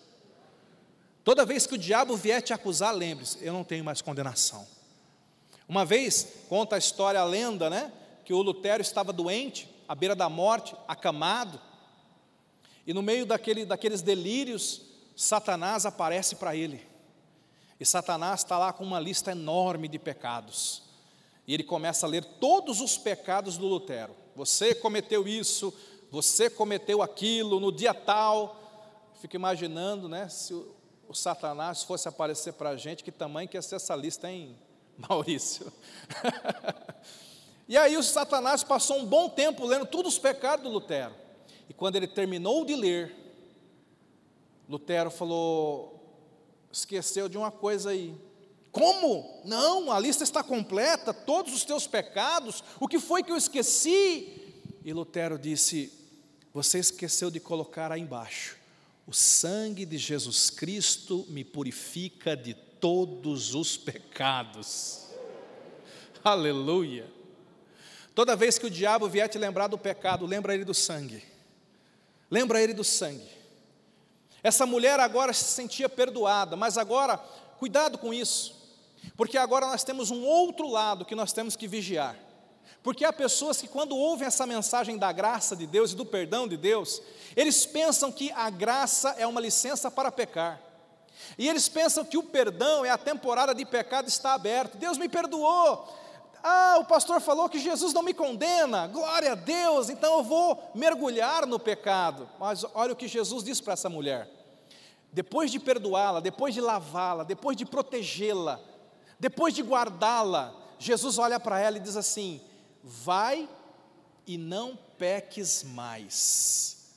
Toda 1.25 1.47
vez 1.47 1.67
que 1.67 1.75
o 1.75 1.79
diabo 1.79 2.17
vier 2.17 2.43
te 2.43 2.53
acusar, 2.53 2.95
lembre-se, 2.95 3.39
eu 3.45 3.53
não 3.53 3.65
tenho 3.65 3.85
mais 3.85 4.03
condenação. 4.03 4.67
Uma 5.69 5.85
vez, 5.85 6.35
conta 6.49 6.77
a 6.77 6.79
história, 6.79 7.21
a 7.21 7.25
lenda, 7.25 7.71
né? 7.71 7.93
Que 8.25 8.33
o 8.35 8.43
Lutero 8.43 8.83
estava 8.83 9.13
doente, 9.13 9.69
à 9.89 9.95
beira 9.95 10.15
da 10.15 10.29
morte, 10.29 10.75
acamado, 10.89 11.61
e 12.87 12.93
no 12.93 13.03
meio 13.03 13.25
daquele, 13.25 13.65
daqueles 13.65 14.03
delírios, 14.03 14.83
Satanás 15.17 15.87
aparece 15.87 16.37
para 16.37 16.57
ele. 16.57 16.85
E 17.79 17.87
Satanás 17.87 18.41
está 18.41 18.59
lá 18.59 18.73
com 18.73 18.85
uma 18.85 18.99
lista 18.99 19.33
enorme 19.33 19.89
de 19.89 19.99
pecados. 19.99 20.83
E 21.47 21.55
ele 21.55 21.65
começa 21.65 22.07
a 22.07 22.09
ler 22.09 22.25
todos 22.25 22.81
os 22.81 22.97
pecados 22.99 23.57
do 23.57 23.67
Lutero. 23.67 24.15
Você 24.35 24.75
cometeu 24.75 25.27
isso, 25.27 25.73
você 26.11 26.49
cometeu 26.51 27.03
aquilo 27.03 27.61
no 27.61 27.73
dia 27.73 27.95
tal. 27.95 28.59
Fico 29.21 29.37
imaginando, 29.37 30.09
né? 30.09 30.29
Se 30.29 30.55
o 31.09 31.15
Satanás 31.15 31.83
fosse 31.83 32.09
aparecer 32.09 32.53
para 32.55 32.71
a 32.71 32.77
gente, 32.77 33.05
que 33.05 33.13
tamanho 33.13 33.49
que 33.49 33.57
ia 33.57 33.63
ser 33.63 33.77
essa 33.77 33.95
lista, 33.95 34.31
hein, 34.31 34.57
Maurício? 34.97 35.73
e 37.69 37.77
aí 37.77 37.97
o 37.97 38.03
Satanás 38.03 38.63
passou 38.65 38.99
um 38.99 39.07
bom 39.07 39.29
tempo 39.29 39.67
lendo 39.67 39.87
todos 39.87 40.15
os 40.15 40.19
pecados 40.19 40.65
do 40.65 40.71
Lutero. 40.71 41.15
E 41.69 41.75
quando 41.75 41.97
ele 41.97 42.07
terminou 42.07 42.65
de 42.65 42.75
ler, 42.75 43.15
Lutero 44.69 45.11
falou: 45.11 46.01
esqueceu 46.71 47.29
de 47.29 47.37
uma 47.37 47.51
coisa 47.51 47.91
aí. 47.91 48.15
Como? 48.71 49.43
Não, 49.45 49.93
a 49.93 49.99
lista 49.99 50.25
está 50.25 50.43
completa, 50.43 51.13
todos 51.13 51.53
os 51.53 51.65
teus 51.65 51.87
pecados, 51.87 52.65
o 52.81 52.89
que 52.89 52.99
foi 52.99 53.23
que 53.23 53.31
eu 53.31 53.37
esqueci? 53.37 54.55
E 54.85 54.93
Lutero 54.93 55.39
disse: 55.39 55.93
Você 56.55 56.79
esqueceu 56.79 57.31
de 57.31 57.39
colocar 57.39 57.93
aí 57.93 58.01
embaixo 58.01 58.62
o 59.07 59.13
sangue 59.13 59.85
de 59.85 59.99
Jesus 59.99 60.51
Cristo 60.51 61.27
me 61.29 61.45
purifica 61.45 62.37
de 62.37 62.55
todos 62.55 63.55
os 63.55 63.77
pecados. 63.77 65.09
Aleluia. 66.23 67.11
Toda 68.15 68.37
vez 68.37 68.59
que 68.59 68.67
o 68.67 68.71
diabo 68.71 69.09
vier 69.09 69.29
te 69.29 69.39
lembrar 69.39 69.69
do 69.69 69.79
pecado, 69.79 70.27
lembra 70.27 70.55
ele 70.55 70.65
do 70.65 70.75
sangue. 70.75 71.23
Lembra 72.31 72.61
ele 72.63 72.75
do 72.75 72.85
sangue. 72.85 73.29
Essa 74.43 74.67
mulher 74.67 74.99
agora 75.01 75.33
se 75.33 75.45
sentia 75.45 75.89
perdoada, 75.89 76.57
mas 76.57 76.77
agora, 76.77 77.17
cuidado 77.59 77.97
com 77.97 78.13
isso, 78.13 78.55
porque 79.17 79.39
agora 79.39 79.67
nós 79.67 79.85
temos 79.85 80.11
um 80.11 80.23
outro 80.25 80.69
lado 80.69 81.05
que 81.05 81.15
nós 81.15 81.33
temos 81.33 81.55
que 81.57 81.69
vigiar. 81.69 82.17
Porque 82.83 83.05
há 83.05 83.13
pessoas 83.13 83.61
que, 83.61 83.69
quando 83.69 83.97
ouvem 83.97 84.27
essa 84.27 84.47
mensagem 84.47 84.99
da 84.99 85.13
graça 85.13 85.55
de 85.55 85.67
Deus 85.67 85.93
e 85.93 85.97
do 85.97 86.05
perdão 86.05 86.49
de 86.49 86.57
Deus, 86.57 87.01
eles 87.37 87.65
pensam 87.65 88.11
que 88.11 88.33
a 88.33 88.51
graça 88.51 89.15
é 89.19 89.27
uma 89.27 89.41
licença 89.41 89.91
para 89.91 90.11
pecar. 90.11 90.61
E 91.39 91.49
eles 91.49 91.69
pensam 91.69 92.05
que 92.05 92.19
o 92.19 92.25
perdão 92.25 92.85
é 92.85 92.91
a 92.91 92.99
temporada 92.99 93.55
de 93.55 93.65
pecado 93.65 94.09
está 94.09 94.35
aberto. 94.35 94.77
Deus 94.77 94.99
me 94.99 95.09
perdoou. 95.09 95.89
Ah, 96.43 96.77
o 96.81 96.85
pastor 96.85 97.21
falou 97.21 97.49
que 97.49 97.61
Jesus 97.61 97.93
não 97.95 98.03
me 98.03 98.13
condena. 98.13 98.89
Glória 98.89 99.33
a 99.33 99.37
Deus, 99.37 99.89
então 99.89 100.19
eu 100.19 100.25
vou 100.25 100.71
mergulhar 100.75 101.47
no 101.47 101.61
pecado. 101.61 102.29
Mas 102.41 102.65
olha 102.75 102.93
o 102.93 102.97
que 102.97 103.07
Jesus 103.07 103.45
disse 103.45 103.63
para 103.63 103.75
essa 103.75 103.89
mulher. 103.89 104.29
Depois 105.13 105.53
de 105.53 105.61
perdoá-la, 105.61 106.19
depois 106.19 106.53
de 106.53 106.61
lavá-la, 106.61 107.23
depois 107.23 107.57
de 107.57 107.65
protegê-la, 107.65 108.59
depois 109.21 109.55
de 109.55 109.63
guardá-la, 109.63 110.53
Jesus 110.79 111.17
olha 111.19 111.39
para 111.39 111.61
ela 111.61 111.77
e 111.77 111.81
diz 111.81 111.97
assim: 111.97 112.41
vai 112.83 113.49
e 114.27 114.37
não 114.37 114.79
peques 114.99 115.63
mais. 115.63 116.95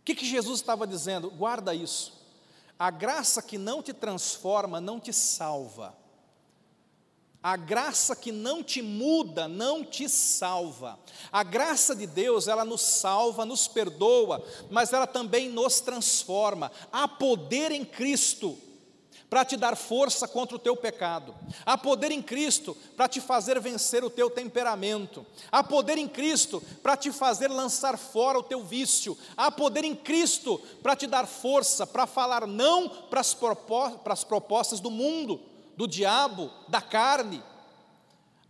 O 0.00 0.04
que, 0.04 0.14
que 0.14 0.26
Jesus 0.26 0.60
estava 0.60 0.86
dizendo? 0.86 1.30
Guarda 1.30 1.74
isso. 1.74 2.20
A 2.78 2.90
graça 2.90 3.40
que 3.40 3.58
não 3.58 3.82
te 3.82 3.92
transforma 3.92 4.80
não 4.80 4.98
te 4.98 5.12
salva. 5.12 5.96
A 7.42 7.56
graça 7.56 8.14
que 8.14 8.30
não 8.30 8.62
te 8.62 8.80
muda 8.80 9.48
não 9.48 9.84
te 9.84 10.08
salva. 10.08 10.98
A 11.30 11.42
graça 11.42 11.94
de 11.94 12.06
Deus, 12.06 12.46
ela 12.46 12.64
nos 12.64 12.82
salva, 12.82 13.44
nos 13.44 13.66
perdoa, 13.66 14.44
mas 14.70 14.92
ela 14.92 15.06
também 15.06 15.48
nos 15.48 15.80
transforma. 15.80 16.70
Há 16.92 17.08
poder 17.08 17.72
em 17.72 17.84
Cristo 17.84 18.56
para 19.32 19.46
te 19.46 19.56
dar 19.56 19.76
força 19.76 20.28
contra 20.28 20.56
o 20.56 20.58
teu 20.58 20.76
pecado. 20.76 21.34
Há 21.64 21.78
poder 21.78 22.10
em 22.10 22.20
Cristo 22.20 22.76
para 22.94 23.08
te 23.08 23.18
fazer 23.18 23.58
vencer 23.58 24.04
o 24.04 24.10
teu 24.10 24.28
temperamento. 24.28 25.24
Há 25.50 25.64
poder 25.64 25.96
em 25.96 26.06
Cristo 26.06 26.62
para 26.82 26.98
te 26.98 27.10
fazer 27.10 27.48
lançar 27.48 27.96
fora 27.96 28.38
o 28.38 28.42
teu 28.42 28.62
vício. 28.62 29.16
Há 29.34 29.50
poder 29.50 29.84
em 29.84 29.94
Cristo 29.94 30.60
para 30.82 30.94
te 30.94 31.06
dar 31.06 31.26
força 31.26 31.86
para 31.86 32.06
falar 32.06 32.46
não 32.46 32.90
para 32.90 33.22
as 33.22 34.22
propostas 34.22 34.80
do 34.80 34.90
mundo 34.90 35.40
do 35.78 35.88
diabo, 35.88 36.50
da 36.68 36.82
carne. 36.82 37.42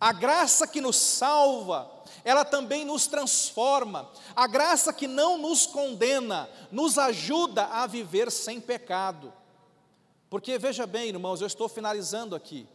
A 0.01 0.13
graça 0.13 0.67
que 0.67 0.81
nos 0.81 0.97
salva, 0.97 1.89
ela 2.25 2.45
também 2.45 2.85
nos 2.85 3.07
transforma. 3.07 4.11
A 4.35 4.49
graça 4.49 4.93
que 4.93 5.07
não 5.07 5.39
nos 5.39 5.65
condena, 5.65 6.51
nos 6.73 6.99
ajuda 6.99 7.67
a 7.67 7.87
viver 7.87 8.33
sem 8.33 8.61
pecado. 8.61 9.33
Porque 10.33 10.59
veja 10.59 10.87
bem, 10.87 11.11
irmãos, 11.11 11.43
eu 11.43 11.47
estou 11.47 11.69
finalizando 11.69 12.35
aqui. 12.35 12.67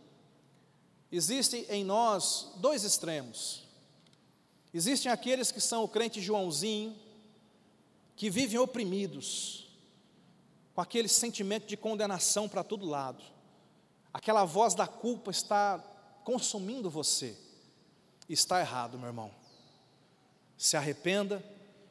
Existem 1.12 1.66
em 1.70 1.84
nós 1.84 2.54
dois 2.58 2.84
extremos. 2.84 3.64
Existem 4.72 5.12
aqueles 5.12 5.52
que 5.52 5.60
são 5.60 5.84
o 5.84 5.88
crente 5.88 6.22
Joãozinho, 6.22 6.96
que 8.16 8.30
vivem 8.30 8.60
oprimidos, 8.60 9.68
com 10.76 10.82
aquele 10.82 11.08
sentimento 11.08 11.66
de 11.66 11.76
condenação 11.76 12.48
para 12.48 12.64
todo 12.64 12.86
lado 12.86 13.24
aquela 14.18 14.44
voz 14.46 14.74
da 14.74 14.88
culpa 14.88 15.30
está 15.30 15.78
consumindo 16.24 16.90
você, 16.90 17.38
está 18.28 18.60
errado, 18.60 18.98
meu 18.98 19.08
irmão. 19.08 19.32
Se 20.58 20.76
arrependa 20.76 21.44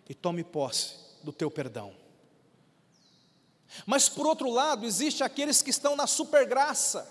e 0.08 0.14
tome 0.14 0.42
posse 0.42 0.96
do 1.22 1.32
teu 1.32 1.48
perdão. 1.48 1.94
Mas 3.84 4.08
por 4.08 4.26
outro 4.26 4.50
lado, 4.50 4.86
existe 4.86 5.22
aqueles 5.22 5.62
que 5.62 5.70
estão 5.70 5.96
na 5.96 6.06
supergraça, 6.06 7.08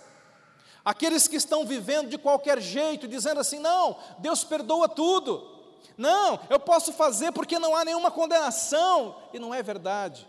aqueles 0.83 1.27
que 1.27 1.35
estão 1.35 1.65
vivendo 1.65 2.09
de 2.09 2.17
qualquer 2.17 2.61
jeito, 2.61 3.07
dizendo 3.07 3.39
assim: 3.39 3.59
não, 3.59 3.97
Deus 4.19 4.43
perdoa 4.43 4.87
tudo, 4.87 5.55
não, 5.97 6.39
eu 6.49 6.59
posso 6.59 6.91
fazer 6.91 7.31
porque 7.31 7.59
não 7.59 7.75
há 7.75 7.85
nenhuma 7.85 8.11
condenação, 8.11 9.15
e 9.33 9.39
não 9.39 9.53
é 9.53 9.61
verdade. 9.61 10.27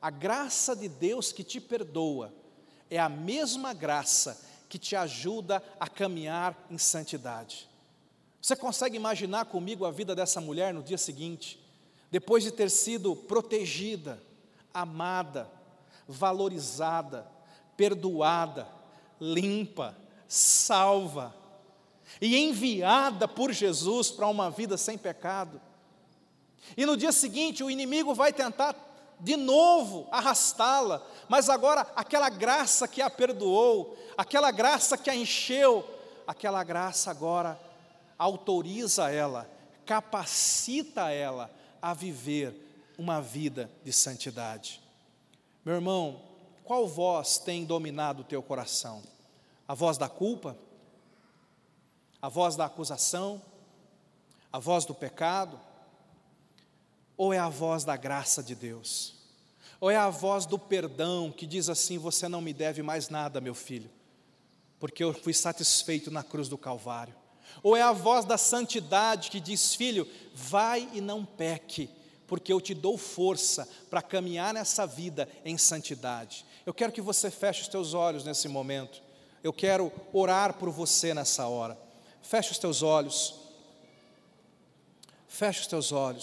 A 0.00 0.10
graça 0.10 0.74
de 0.74 0.88
Deus 0.88 1.32
que 1.32 1.44
te 1.44 1.60
perdoa 1.60 2.32
é 2.90 2.98
a 2.98 3.08
mesma 3.08 3.72
graça 3.72 4.40
que 4.68 4.78
te 4.78 4.96
ajuda 4.96 5.62
a 5.78 5.86
caminhar 5.88 6.56
em 6.70 6.78
santidade. 6.78 7.68
Você 8.40 8.56
consegue 8.56 8.96
imaginar 8.96 9.44
comigo 9.44 9.84
a 9.84 9.90
vida 9.90 10.14
dessa 10.14 10.40
mulher 10.40 10.74
no 10.74 10.82
dia 10.82 10.98
seguinte, 10.98 11.60
depois 12.10 12.42
de 12.42 12.50
ter 12.50 12.70
sido 12.70 13.14
protegida, 13.14 14.20
amada, 14.74 15.48
valorizada, 16.06 17.26
perdoada, 17.76 18.68
limpa, 19.20 19.96
salva 20.28 21.34
e 22.20 22.36
enviada 22.36 23.26
por 23.26 23.52
Jesus 23.52 24.10
para 24.10 24.26
uma 24.26 24.50
vida 24.50 24.76
sem 24.76 24.98
pecado. 24.98 25.60
E 26.76 26.86
no 26.86 26.96
dia 26.96 27.12
seguinte 27.12 27.62
o 27.62 27.70
inimigo 27.70 28.14
vai 28.14 28.32
tentar 28.32 28.74
de 29.22 29.36
novo 29.36 30.08
arrastá-la, 30.10 31.00
mas 31.28 31.48
agora 31.48 31.86
aquela 31.94 32.28
graça 32.28 32.88
que 32.88 33.00
a 33.00 33.08
perdoou, 33.08 33.96
aquela 34.16 34.50
graça 34.50 34.98
que 34.98 35.08
a 35.08 35.14
encheu, 35.14 35.88
aquela 36.26 36.64
graça 36.64 37.10
agora 37.10 37.58
autoriza 38.18 39.10
ela, 39.10 39.48
capacita 39.86 41.10
ela 41.10 41.48
a 41.80 41.94
viver 41.94 42.94
uma 42.98 43.20
vida 43.20 43.70
de 43.84 43.92
santidade. 43.92 44.81
Meu 45.64 45.76
irmão, 45.76 46.20
qual 46.64 46.88
voz 46.88 47.38
tem 47.38 47.64
dominado 47.64 48.22
o 48.22 48.24
teu 48.24 48.42
coração? 48.42 49.02
A 49.66 49.74
voz 49.74 49.96
da 49.96 50.08
culpa? 50.08 50.56
A 52.20 52.28
voz 52.28 52.56
da 52.56 52.64
acusação? 52.64 53.40
A 54.52 54.58
voz 54.58 54.84
do 54.84 54.94
pecado? 54.94 55.58
Ou 57.16 57.32
é 57.32 57.38
a 57.38 57.48
voz 57.48 57.84
da 57.84 57.96
graça 57.96 58.42
de 58.42 58.54
Deus? 58.54 59.14
Ou 59.80 59.90
é 59.90 59.96
a 59.96 60.10
voz 60.10 60.46
do 60.46 60.58
perdão 60.58 61.30
que 61.30 61.46
diz 61.46 61.68
assim: 61.68 61.98
Você 61.98 62.28
não 62.28 62.40
me 62.40 62.52
deve 62.52 62.82
mais 62.82 63.08
nada, 63.08 63.40
meu 63.40 63.54
filho, 63.54 63.90
porque 64.80 65.02
eu 65.04 65.14
fui 65.14 65.32
satisfeito 65.32 66.10
na 66.10 66.22
cruz 66.22 66.48
do 66.48 66.58
Calvário? 66.58 67.14
Ou 67.62 67.76
é 67.76 67.82
a 67.82 67.92
voz 67.92 68.24
da 68.24 68.38
santidade 68.38 69.30
que 69.30 69.40
diz: 69.40 69.74
Filho, 69.74 70.08
vai 70.34 70.88
e 70.92 71.00
não 71.00 71.24
peque, 71.24 71.88
porque 72.32 72.50
eu 72.50 72.62
te 72.62 72.72
dou 72.72 72.96
força 72.96 73.68
para 73.90 74.00
caminhar 74.00 74.54
nessa 74.54 74.86
vida 74.86 75.28
em 75.44 75.58
santidade. 75.58 76.46
Eu 76.64 76.72
quero 76.72 76.90
que 76.90 77.02
você 77.02 77.30
feche 77.30 77.60
os 77.60 77.68
teus 77.68 77.92
olhos 77.92 78.24
nesse 78.24 78.48
momento. 78.48 79.02
Eu 79.44 79.52
quero 79.52 79.92
orar 80.14 80.54
por 80.54 80.70
você 80.70 81.12
nessa 81.12 81.46
hora. 81.46 81.76
Feche 82.22 82.50
os 82.50 82.56
teus 82.56 82.82
olhos. 82.82 83.34
Feche 85.28 85.60
os 85.60 85.66
teus 85.66 85.92
olhos. 85.92 86.08